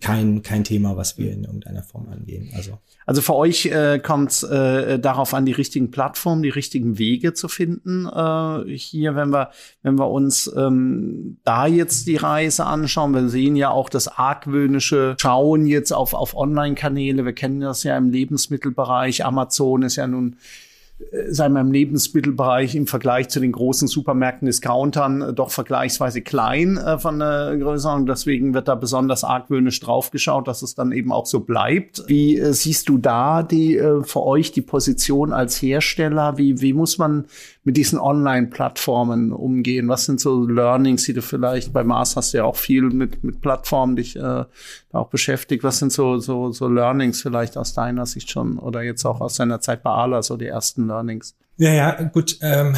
[0.00, 2.50] kein, kein Thema, was wir in irgendeiner Form angehen.
[2.56, 6.98] Also, also für euch äh, kommt es äh, darauf an, die richtigen Plattformen, die richtigen
[6.98, 8.06] Wege zu finden.
[8.06, 9.50] Äh, hier, wenn wir,
[9.82, 15.16] wenn wir uns ähm, da jetzt die Reise anschauen, wir sehen ja auch das argwöhnische
[15.20, 17.26] Schauen jetzt auf, auf Online-Kanäle.
[17.26, 19.26] Wir kennen das ja im Lebensmittelbereich.
[19.26, 20.36] Amazon ist ja nun
[21.30, 26.76] sei mal im Lebensmittelbereich im Vergleich zu den großen Supermärkten, Discountern äh, doch vergleichsweise klein
[26.76, 31.12] äh, von der Größe und deswegen wird da besonders argwöhnisch draufgeschaut, dass es dann eben
[31.12, 32.02] auch so bleibt.
[32.08, 36.36] Wie äh, siehst du da die äh, für euch die Position als Hersteller?
[36.36, 37.26] Wie, wie muss man
[37.68, 39.88] mit diesen Online-Plattformen umgehen?
[39.88, 43.22] Was sind so Learnings, die du vielleicht bei Mars hast du ja auch viel mit,
[43.22, 44.44] mit Plattformen dich äh,
[44.92, 45.62] auch beschäftigt.
[45.64, 49.34] Was sind so, so, so Learnings vielleicht aus deiner Sicht schon oder jetzt auch aus
[49.36, 51.36] deiner Zeit bei Ala, so die ersten Learnings?
[51.60, 52.38] Ja, ja, gut.
[52.40, 52.76] Ähm,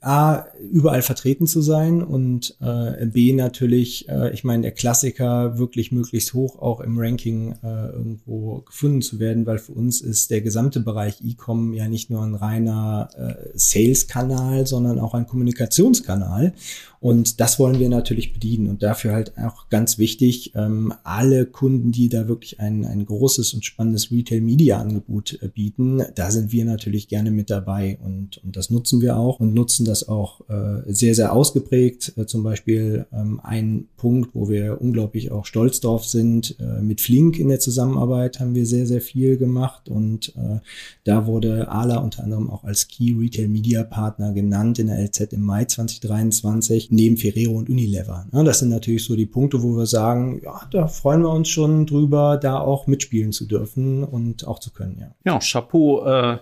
[0.00, 5.90] A, überall vertreten zu sein und äh, B, natürlich, äh, ich meine, der Klassiker wirklich
[5.90, 10.40] möglichst hoch auch im Ranking äh, irgendwo gefunden zu werden, weil für uns ist der
[10.40, 16.52] gesamte Bereich E-Com ja nicht nur ein reiner äh, Sales-Kanal, sondern auch ein Kommunikationskanal.
[17.00, 21.92] Und das wollen wir natürlich bedienen und dafür halt auch ganz wichtig, ähm, alle Kunden,
[21.92, 27.08] die da wirklich ein, ein großes und spannendes Retail-Media-Angebot äh, bieten, da sind wir natürlich
[27.08, 31.14] gerne mit dabei und, und das nutzen wir auch und nutzen das auch äh, sehr,
[31.14, 32.12] sehr ausgeprägt.
[32.16, 37.00] Äh, zum Beispiel ähm, ein Punkt, wo wir unglaublich auch stolz drauf sind, äh, mit
[37.00, 40.60] Flink in der Zusammenarbeit haben wir sehr, sehr viel gemacht und äh,
[41.04, 45.32] da wurde ALA unter anderem auch als Key Retail Media Partner genannt in der LZ
[45.32, 48.26] im Mai 2023 neben Ferrero und Unilever.
[48.32, 51.48] Ja, das sind natürlich so die Punkte, wo wir sagen, ja, da freuen wir uns
[51.48, 54.98] schon drüber, da auch mitspielen zu dürfen und auch zu können.
[55.00, 56.04] Ja, ja Chapeau.
[56.04, 56.38] Äh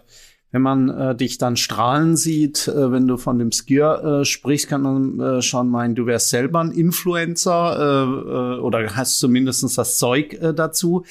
[0.55, 4.69] wenn man äh, dich dann strahlen sieht, äh, wenn du von dem Skier äh, sprichst,
[4.69, 9.77] kann man äh, schon meinen, du wärst selber ein Influencer äh, äh, oder hast zumindest
[9.77, 11.05] das Zeug dazu.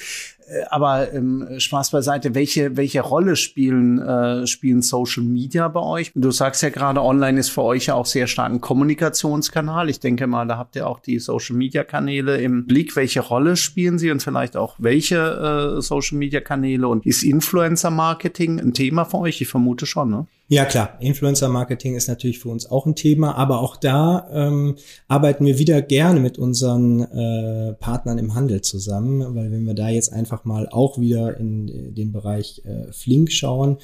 [0.46, 6.12] Äh, aber ähm, Spaß beiseite, welche, welche Rolle spielen, äh, spielen Social Media bei euch?
[6.14, 9.88] Du sagst ja gerade, online ist für euch ja auch sehr stark ein Kommunikationskanal.
[9.90, 12.96] Ich denke mal, da habt ihr auch die Social Media Kanäle im Blick.
[12.96, 16.88] Welche Rolle spielen sie und vielleicht auch welche äh, Social Media Kanäle?
[16.88, 19.40] Und ist Influencer Marketing ein Thema für euch?
[19.40, 20.26] Ich vermute schon, ne?
[20.48, 24.76] Ja klar, Influencer-Marketing ist natürlich für uns auch ein Thema, aber auch da ähm,
[25.08, 29.88] arbeiten wir wieder gerne mit unseren äh, Partnern im Handel zusammen, weil wenn wir da
[29.88, 33.78] jetzt einfach mal auch wieder in den Bereich äh, Flink schauen,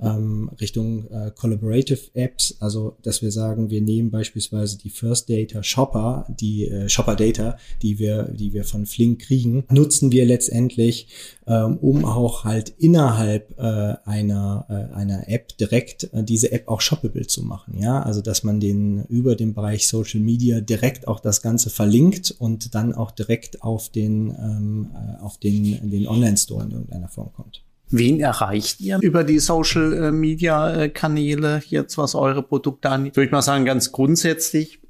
[0.00, 5.62] ähm, Richtung äh, Collaborative Apps, also dass wir sagen, wir nehmen beispielsweise die First Data
[5.62, 11.08] Shopper, die äh, Shopper Data, die wir, die wir von Flink kriegen, nutzen wir letztendlich,
[11.46, 16.80] ähm, um auch halt innerhalb äh, einer, äh, einer App direkt äh, diese App auch
[16.80, 17.78] shoppable zu machen.
[17.78, 22.34] Ja, also dass man den über den Bereich Social Media direkt auch das Ganze verlinkt
[22.38, 27.32] und dann auch direkt auf den, ähm, äh, auf den, den Online-Store in irgendeiner Form
[27.32, 27.62] kommt.
[27.92, 33.16] Wen erreicht ihr über die Social äh, Media äh, Kanäle jetzt, was eure Produkte angeht?
[33.16, 34.81] Würde ich mal sagen, ganz grundsätzlich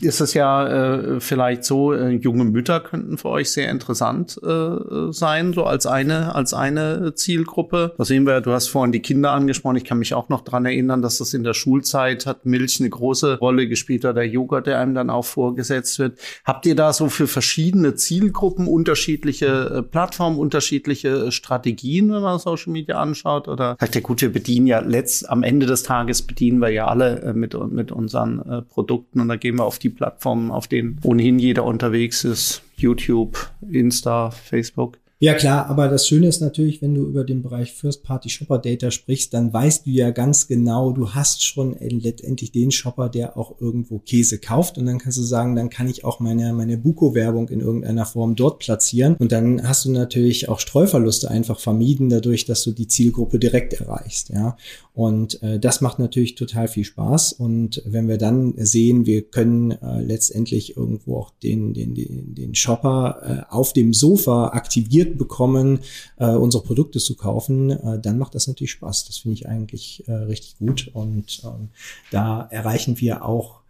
[0.00, 5.12] ist es ja äh, vielleicht so, äh, junge Mütter könnten für euch sehr interessant äh,
[5.12, 7.94] sein, so als eine, als eine Zielgruppe.
[7.98, 9.76] Da sehen wir, du hast vorhin die Kinder angesprochen.
[9.76, 12.90] Ich kann mich auch noch dran erinnern, dass das in der Schulzeit hat Milch eine
[12.90, 16.18] große Rolle gespielt oder der Joghurt, der einem dann auch vorgesetzt wird.
[16.44, 22.38] Habt ihr da so für verschiedene Zielgruppen unterschiedliche äh, Plattformen, unterschiedliche äh, Strategien, wenn man
[22.38, 23.48] Social Media anschaut?
[23.48, 26.86] Oder sagt der gut, wir bedienen ja letzt, am Ende des Tages bedienen wir ja
[26.86, 30.68] alle äh, mit, mit unseren äh, Produkten und da gehen wir auf die Plattformen, auf
[30.68, 32.62] denen ohnehin jeder unterwegs ist.
[32.76, 34.98] YouTube, Insta, Facebook.
[35.20, 39.52] Ja klar, aber das Schöne ist natürlich, wenn du über den Bereich First-Party-Shopper-Data sprichst, dann
[39.52, 44.38] weißt du ja ganz genau, du hast schon letztendlich den Shopper, der auch irgendwo Käse
[44.38, 48.06] kauft und dann kannst du sagen, dann kann ich auch meine, meine Buko-Werbung in irgendeiner
[48.06, 52.70] Form dort platzieren und dann hast du natürlich auch Streuverluste einfach vermieden dadurch, dass du
[52.70, 54.56] die Zielgruppe direkt erreichst, ja.
[54.98, 57.32] Und äh, das macht natürlich total viel Spaß.
[57.34, 62.56] Und wenn wir dann sehen, wir können äh, letztendlich irgendwo auch den, den, den, den
[62.56, 65.80] Shopper äh, auf dem Sofa aktiviert bekommen,
[66.18, 69.06] äh, unsere Produkte zu kaufen, äh, dann macht das natürlich Spaß.
[69.06, 70.90] Das finde ich eigentlich äh, richtig gut.
[70.92, 71.68] Und ähm,
[72.10, 73.60] da erreichen wir auch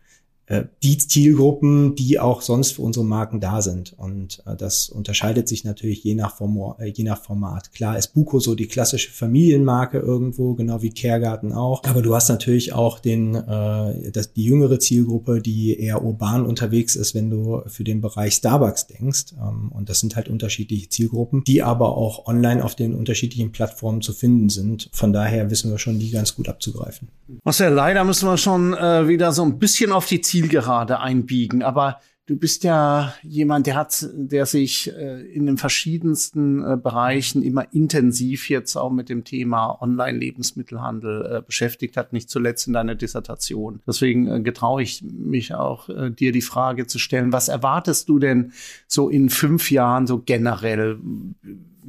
[0.49, 3.95] äh, die Zielgruppen, die auch sonst für unsere Marken da sind.
[3.97, 7.73] Und äh, das unterscheidet sich natürlich je nach, Format, äh, je nach Format.
[7.73, 11.83] Klar ist Buko so die klassische Familienmarke irgendwo, genau wie Kehrgarten auch.
[11.85, 16.97] Aber du hast natürlich auch den, äh, das, die jüngere Zielgruppe, die eher urban unterwegs
[16.97, 19.35] ist, wenn du für den Bereich Starbucks denkst.
[19.39, 24.01] Ähm, und das sind halt unterschiedliche Zielgruppen, die aber auch online auf den unterschiedlichen Plattformen
[24.01, 24.89] zu finden sind.
[24.93, 27.09] Von daher wissen wir schon, die ganz gut abzugreifen.
[27.45, 31.63] Ja leider müssen wir schon äh, wieder so ein bisschen auf die Zielgruppe Zielgerade einbiegen.
[31.63, 37.43] Aber du bist ja jemand, der hat, der sich äh, in den verschiedensten äh, Bereichen
[37.43, 42.95] immer intensiv jetzt auch mit dem Thema Online-Lebensmittelhandel äh, beschäftigt hat, nicht zuletzt in deiner
[42.95, 43.81] Dissertation.
[43.87, 48.53] Deswegen getraue ich mich auch, dir die Frage zu stellen, was erwartest du denn
[48.87, 50.99] so in fünf Jahren so generell?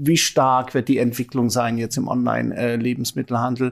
[0.02, 3.72] Wie stark wird die Entwicklung sein jetzt im Online-Lebensmittelhandel?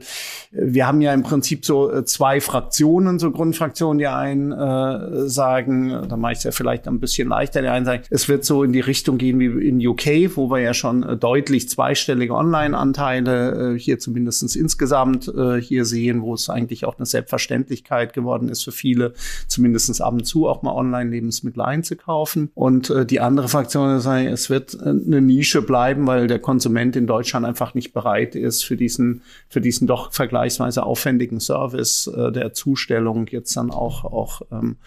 [0.52, 3.98] Wir haben ja im Prinzip so äh, zwei Fraktionen, so Grundfraktionen.
[3.98, 7.86] Die einen äh, sagen, da mache ich es ja vielleicht ein bisschen leichter, die einen
[7.86, 11.04] sagen, es wird so in die Richtung gehen wie in UK, wo wir ja schon
[11.04, 16.98] äh, deutlich zweistellige Online-Anteile äh, hier zumindest insgesamt äh, hier sehen, wo es eigentlich auch
[16.98, 19.13] eine Selbstverständlichkeit geworden ist für viele,
[19.48, 22.50] zumindest ab und zu auch mal Online-Lebensmittel einzukaufen.
[22.54, 26.95] Und äh, die andere Fraktion sagt, es wird eine Nische bleiben, weil weil der Konsument
[26.95, 32.32] in Deutschland einfach nicht bereit ist, für diesen, für diesen doch vergleichsweise aufwendigen Service äh,
[32.32, 34.77] der Zustellung jetzt dann auch, auch ähm,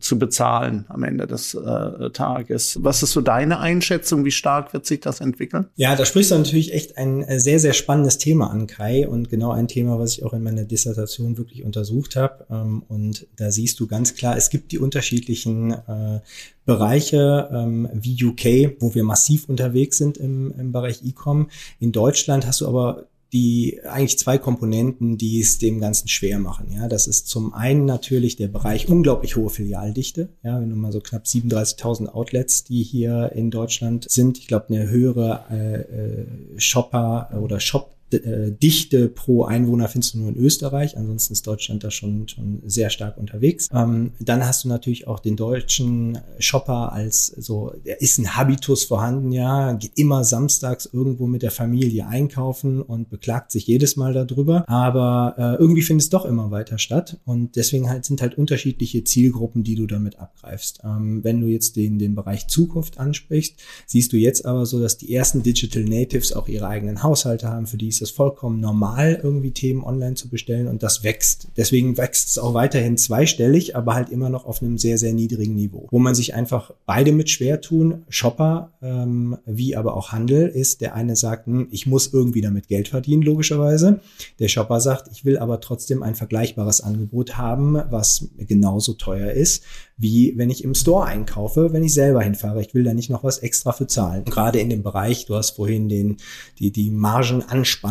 [0.00, 2.78] zu bezahlen am Ende des äh, Tages.
[2.82, 4.24] Was ist so deine Einschätzung?
[4.24, 5.66] Wie stark wird sich das entwickeln?
[5.76, 9.06] Ja, da sprichst du natürlich echt ein äh, sehr, sehr spannendes Thema an, Kai.
[9.06, 12.44] Und genau ein Thema, was ich auch in meiner Dissertation wirklich untersucht habe.
[12.50, 16.20] Ähm, und da siehst du ganz klar, es gibt die unterschiedlichen äh,
[16.64, 21.48] Bereiche ähm, wie UK, wo wir massiv unterwegs sind im, im Bereich E-Com.
[21.80, 26.70] In Deutschland hast du aber die eigentlich zwei Komponenten, die es dem Ganzen schwer machen.
[26.70, 30.28] Ja, das ist zum einen natürlich der Bereich unglaublich hohe Filialdichte.
[30.42, 34.66] Ja, wenn du mal so knapp 37.000 Outlets, die hier in Deutschland sind, ich glaube
[34.68, 36.26] eine höhere äh, äh
[36.58, 41.90] Shopper oder Shop Dichte pro Einwohner findest du nur in Österreich, ansonsten ist Deutschland da
[41.90, 43.68] schon, schon sehr stark unterwegs.
[43.72, 48.84] Ähm, dann hast du natürlich auch den deutschen Shopper als so, der ist ein Habitus
[48.84, 54.12] vorhanden, ja, geht immer samstags irgendwo mit der Familie einkaufen und beklagt sich jedes Mal
[54.12, 58.36] darüber, aber äh, irgendwie findet es doch immer weiter statt und deswegen halt sind halt
[58.36, 60.80] unterschiedliche Zielgruppen, die du damit abgreifst.
[60.84, 64.98] Ähm, wenn du jetzt den, den Bereich Zukunft ansprichst, siehst du jetzt aber so, dass
[64.98, 69.20] die ersten Digital Natives auch ihre eigenen Haushalte haben, für die ist es vollkommen normal,
[69.22, 71.48] irgendwie Themen online zu bestellen und das wächst.
[71.56, 75.54] Deswegen wächst es auch weiterhin zweistellig, aber halt immer noch auf einem sehr, sehr niedrigen
[75.54, 75.86] Niveau.
[75.90, 80.80] Wo man sich einfach beide mit schwer tun, Shopper ähm, wie aber auch Handel, ist,
[80.80, 84.00] der eine sagt, hm, ich muss irgendwie damit Geld verdienen, logischerweise.
[84.40, 89.62] Der Shopper sagt, ich will aber trotzdem ein vergleichbares Angebot haben, was genauso teuer ist
[90.02, 92.60] wie wenn ich im Store einkaufe, wenn ich selber hinfahre.
[92.60, 94.24] Ich will da nicht noch was extra für zahlen.
[94.24, 96.16] Gerade in dem Bereich, du hast vorhin den,
[96.58, 96.90] die, die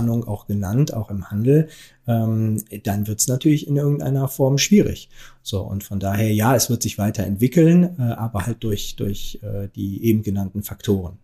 [0.01, 1.69] Margenanspannung auch genannt, auch im Handel,
[2.07, 5.09] ähm, dann wird es natürlich in irgendeiner Form schwierig.
[5.41, 9.69] So, und von daher, ja, es wird sich weiterentwickeln, äh, aber halt durch, durch äh,
[9.75, 11.17] die eben genannten Faktoren.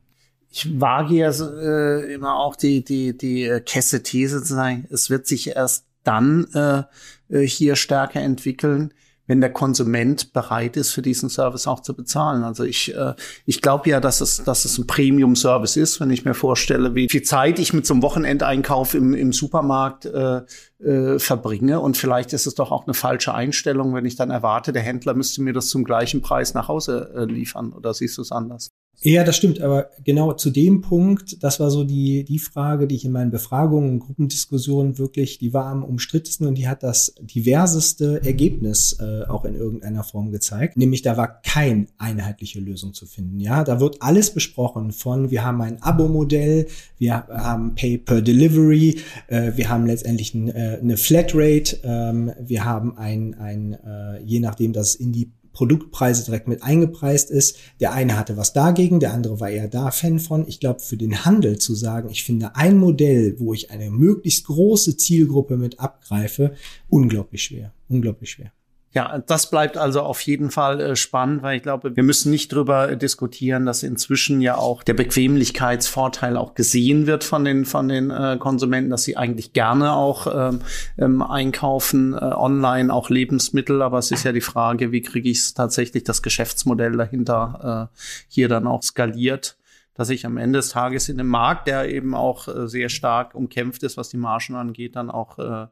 [0.50, 5.28] Ich wage ja äh, immer auch die, die, die äh, Kesse-These zu sagen, es wird
[5.28, 6.84] sich erst dann äh,
[7.30, 8.94] äh hier stärker entwickeln,
[9.28, 12.44] wenn der Konsument bereit ist, für diesen Service auch zu bezahlen.
[12.44, 13.14] Also ich, äh,
[13.46, 17.08] ich glaube ja, dass es, dass es ein Premium-Service ist, wenn ich mir vorstelle, wie
[17.10, 20.42] viel Zeit ich mit so einem Wochenendeinkauf im, im Supermarkt äh,
[20.80, 21.80] äh, verbringe.
[21.82, 25.14] Und vielleicht ist es doch auch eine falsche Einstellung, wenn ich dann erwarte, der Händler
[25.14, 27.74] müsste mir das zum gleichen Preis nach Hause äh, liefern.
[27.74, 28.70] Oder siehst du es anders?
[29.04, 32.96] Ja, das stimmt, aber genau zu dem Punkt, das war so die, die Frage, die
[32.96, 38.24] ich in meinen Befragungen Gruppendiskussionen wirklich, die war am umstrittensten und die hat das diverseste
[38.24, 40.78] Ergebnis äh, auch in irgendeiner Form gezeigt.
[40.78, 43.40] Nämlich da war kein einheitliche Lösung zu finden.
[43.40, 46.66] Ja, da wird alles besprochen von, wir haben ein Abo-Modell,
[46.98, 52.66] wir haben Pay per Delivery, äh, wir haben letztendlich ein, äh, eine Flatrate, ähm, wir
[52.66, 57.58] haben ein, ein äh, je nachdem, dass es in die Produktpreise direkt mit eingepreist ist.
[57.80, 60.48] Der eine hatte was dagegen, der andere war eher da Fan von.
[60.48, 64.46] Ich glaube, für den Handel zu sagen, ich finde ein Modell, wo ich eine möglichst
[64.46, 66.54] große Zielgruppe mit abgreife,
[66.90, 67.74] unglaublich schwer.
[67.90, 68.52] Unglaublich schwer.
[68.94, 72.54] Ja, das bleibt also auf jeden Fall äh, spannend, weil ich glaube, wir müssen nicht
[72.54, 77.90] drüber äh, diskutieren, dass inzwischen ja auch der Bequemlichkeitsvorteil auch gesehen wird von den von
[77.90, 80.62] den äh, Konsumenten, dass sie eigentlich gerne auch ähm,
[80.98, 85.54] ähm, einkaufen äh, online auch Lebensmittel, aber es ist ja die Frage, wie kriege ich
[85.54, 87.98] tatsächlich das Geschäftsmodell dahinter äh,
[88.30, 89.58] hier dann auch skaliert
[89.98, 93.34] dass ich am Ende des Tages in einem Markt, der eben auch äh, sehr stark
[93.34, 95.66] umkämpft ist, was die Margen angeht, dann auch äh,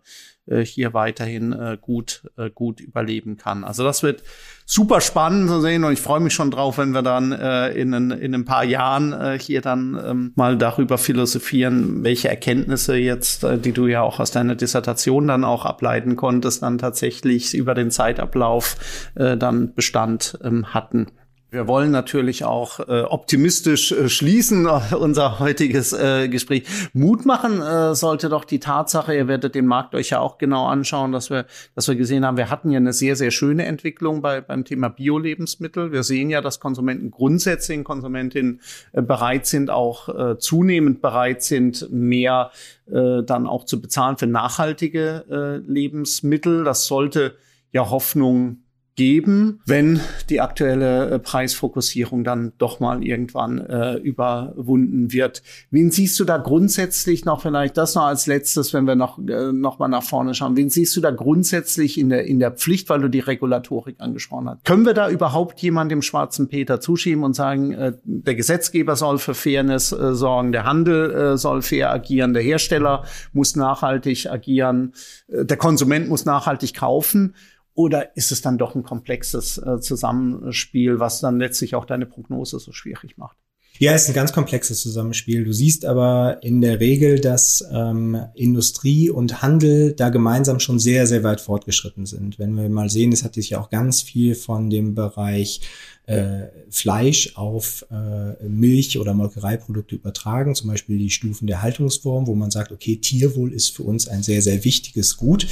[0.48, 2.24] äh, hier weiterhin gut,
[2.54, 3.64] gut überleben kann.
[3.64, 4.24] Also das wird
[4.66, 8.12] super spannend zu sehen und ich freue mich schon drauf, wenn wir dann in, in,
[8.12, 13.88] in ein paar Jahren hier dann ähm, mal darüber philosophieren, welche Erkenntnisse jetzt, die du
[13.88, 18.78] ja auch aus deiner Dissertation dann auch ableiten konntest, dann tatsächlich über den Zeitablauf
[19.16, 21.08] dann Bestand ähm, hatten.
[21.56, 26.66] Wir wollen natürlich auch äh, optimistisch äh, schließen, äh, unser heutiges äh, Gespräch.
[26.92, 30.66] Mut machen äh, sollte doch die Tatsache, ihr werdet den Markt euch ja auch genau
[30.66, 34.22] anschauen, dass wir, dass wir gesehen haben, wir hatten ja eine sehr, sehr schöne Entwicklung
[34.22, 35.94] bei, beim Thema Bio-Lebensmittel.
[35.94, 38.60] Wir sehen ja, dass Konsumenten grundsätzlich, Konsumentinnen
[38.92, 42.52] äh, bereit sind, auch äh, zunehmend bereit sind, mehr
[42.92, 46.66] äh, dann auch zu bezahlen für nachhaltige äh, Lebensmittel.
[46.66, 47.38] Das sollte
[47.72, 48.65] ja Hoffnung
[48.96, 55.44] geben, wenn die aktuelle äh, Preisfokussierung dann doch mal irgendwann äh, überwunden wird.
[55.70, 59.52] Wen siehst du da grundsätzlich noch vielleicht das noch als letztes, wenn wir noch äh,
[59.52, 60.56] noch mal nach vorne schauen?
[60.56, 64.50] Wen siehst du da grundsätzlich in der in der Pflicht, weil du die Regulatorik angesprochen
[64.50, 64.64] hast?
[64.64, 69.18] Können wir da überhaupt jemand dem schwarzen Peter zuschieben und sagen, äh, der Gesetzgeber soll
[69.18, 74.94] für Fairness äh, sorgen, der Handel äh, soll fair agieren, der Hersteller muss nachhaltig agieren,
[75.28, 77.36] äh, der Konsument muss nachhaltig kaufen?
[77.76, 82.58] Oder ist es dann doch ein komplexes äh, Zusammenspiel, was dann letztlich auch deine Prognose
[82.58, 83.38] so schwierig macht?
[83.78, 85.44] Ja, es ist ein ganz komplexes Zusammenspiel.
[85.44, 91.06] Du siehst aber in der Regel, dass ähm, Industrie und Handel da gemeinsam schon sehr,
[91.08, 92.40] sehr weit fortgeschritten sind.
[92.40, 95.60] Wenn wir mal sehen, es hat sich ja auch ganz viel von dem Bereich
[96.08, 102.36] äh, Fleisch auf äh, Milch- oder Molkereiprodukte übertragen, zum Beispiel die Stufen der Haltungsform, wo
[102.36, 105.48] man sagt, okay, Tierwohl ist für uns ein sehr, sehr wichtiges Gut.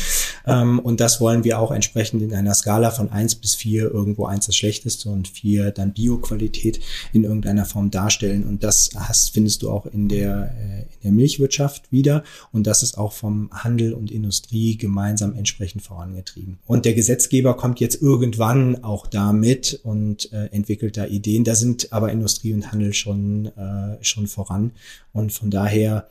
[0.45, 4.25] Ähm, und das wollen wir auch entsprechend in einer Skala von eins bis vier irgendwo
[4.25, 6.79] eins das Schlechteste und vier dann Bioqualität
[7.13, 8.43] in irgendeiner Form darstellen.
[8.43, 12.23] Und das hast, findest du auch in der, äh, in der Milchwirtschaft wieder.
[12.51, 16.59] Und das ist auch vom Handel und Industrie gemeinsam entsprechend vorangetrieben.
[16.65, 21.43] Und der Gesetzgeber kommt jetzt irgendwann auch damit und äh, entwickelt da Ideen.
[21.43, 24.71] Da sind aber Industrie und Handel schon, äh, schon voran.
[25.11, 26.07] Und von daher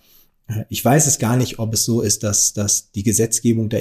[0.68, 3.78] ich weiß es gar nicht, ob es so ist, dass, dass die Gesetzgebung da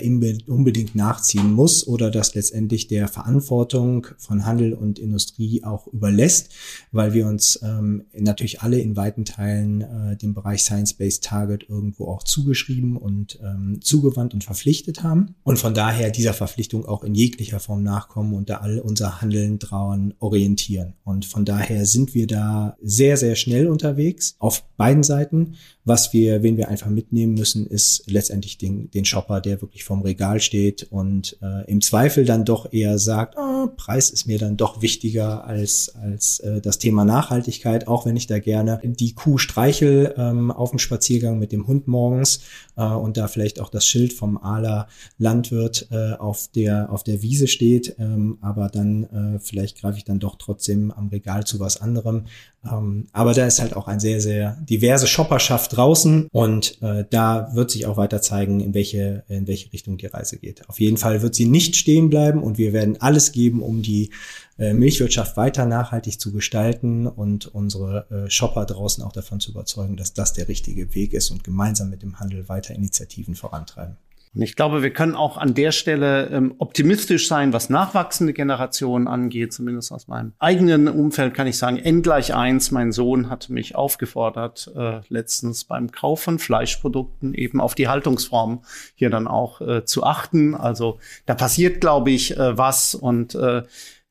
[0.48, 6.50] unbedingt nachziehen muss oder dass letztendlich der Verantwortung von Handel und Industrie auch überlässt,
[6.92, 12.08] weil wir uns ähm, natürlich alle in weiten Teilen äh, dem Bereich Science-Based Target irgendwo
[12.08, 17.16] auch zugeschrieben und ähm, zugewandt und verpflichtet haben und von daher dieser Verpflichtung auch in
[17.16, 20.94] jeglicher Form nachkommen und da all unser Handeln dran orientieren.
[21.04, 25.56] Und von daher sind wir da sehr, sehr schnell unterwegs auf beiden Seiten.
[25.84, 30.02] Was wir, wen wir einfach mitnehmen müssen, ist letztendlich den, den Shopper, der wirklich vorm
[30.02, 34.58] Regal steht und äh, im Zweifel dann doch eher sagt, oh, Preis ist mir dann
[34.58, 39.38] doch wichtiger als, als äh, das Thema Nachhaltigkeit, auch wenn ich da gerne die Kuh
[39.38, 42.42] streichel ähm, auf dem Spaziergang mit dem Hund morgens
[42.76, 44.88] äh, und da vielleicht auch das Schild vom Aler
[45.18, 50.06] Landwirt äh, auf, der, auf der Wiese steht, ähm, aber dann äh, vielleicht greife ich
[50.06, 52.26] dann doch trotzdem am Regal zu was anderem.
[52.70, 56.41] Ähm, aber da ist halt auch ein sehr, sehr diverse Shopperschaft draußen und
[56.82, 60.68] äh, da wird sich auch weiter zeigen, in welche, in welche Richtung die Reise geht.
[60.70, 64.12] Auf jeden Fall wird sie nicht stehen bleiben und wir werden alles geben, um die
[64.58, 69.98] äh, Milchwirtschaft weiter nachhaltig zu gestalten und unsere äh, Shopper draußen auch davon zu überzeugen,
[69.98, 73.98] dass das der richtige Weg ist und gemeinsam mit dem Handel weiter Initiativen vorantreiben.
[74.34, 79.08] Und ich glaube, wir können auch an der Stelle ähm, optimistisch sein, was nachwachsende Generationen
[79.08, 79.52] angeht.
[79.52, 82.72] Zumindest aus meinem eigenen Umfeld kann ich sagen, N gleich eins.
[82.72, 88.64] Mein Sohn hat mich aufgefordert, äh, letztens beim Kauf von Fleischprodukten eben auf die Haltungsform
[88.96, 90.56] hier dann auch äh, zu achten.
[90.56, 93.64] Also da passiert, glaube ich, äh, was und äh,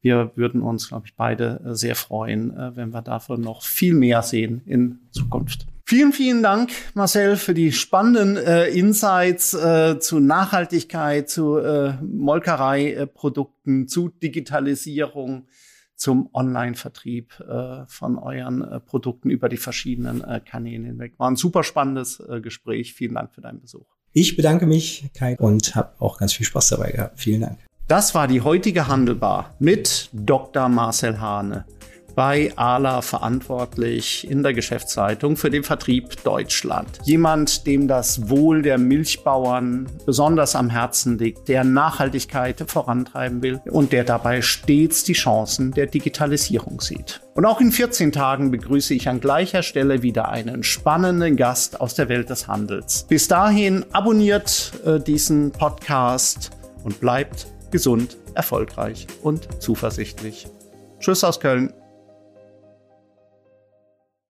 [0.02, 3.94] wir würden uns, glaube ich, beide äh, sehr freuen, äh, wenn wir davon noch viel
[3.94, 5.66] mehr sehen in Zukunft.
[5.90, 13.88] Vielen, vielen Dank, Marcel, für die spannenden äh, Insights äh, zu Nachhaltigkeit, zu äh, Molkereiprodukten,
[13.88, 15.48] zu Digitalisierung,
[15.96, 21.14] zum Online-Vertrieb äh, von euren äh, Produkten über die verschiedenen äh, Kanäle hinweg.
[21.18, 22.94] War ein super spannendes Gespräch.
[22.94, 23.88] Vielen Dank für deinen Besuch.
[24.12, 27.18] Ich bedanke mich, Kai, und habe auch ganz viel Spaß dabei gehabt.
[27.18, 27.58] Vielen Dank.
[27.88, 30.68] Das war die heutige Handelbar mit Dr.
[30.68, 31.64] Marcel Hane
[32.20, 36.98] bei ALA verantwortlich in der Geschäftsleitung für den Vertrieb Deutschland.
[37.04, 43.92] Jemand, dem das Wohl der Milchbauern besonders am Herzen liegt, der Nachhaltigkeit vorantreiben will und
[43.92, 47.22] der dabei stets die Chancen der Digitalisierung sieht.
[47.32, 51.94] Und auch in 14 Tagen begrüße ich an gleicher Stelle wieder einen spannenden Gast aus
[51.94, 53.06] der Welt des Handels.
[53.08, 56.50] Bis dahin abonniert äh, diesen Podcast
[56.84, 60.48] und bleibt gesund, erfolgreich und zuversichtlich.
[60.98, 61.72] Tschüss aus Köln.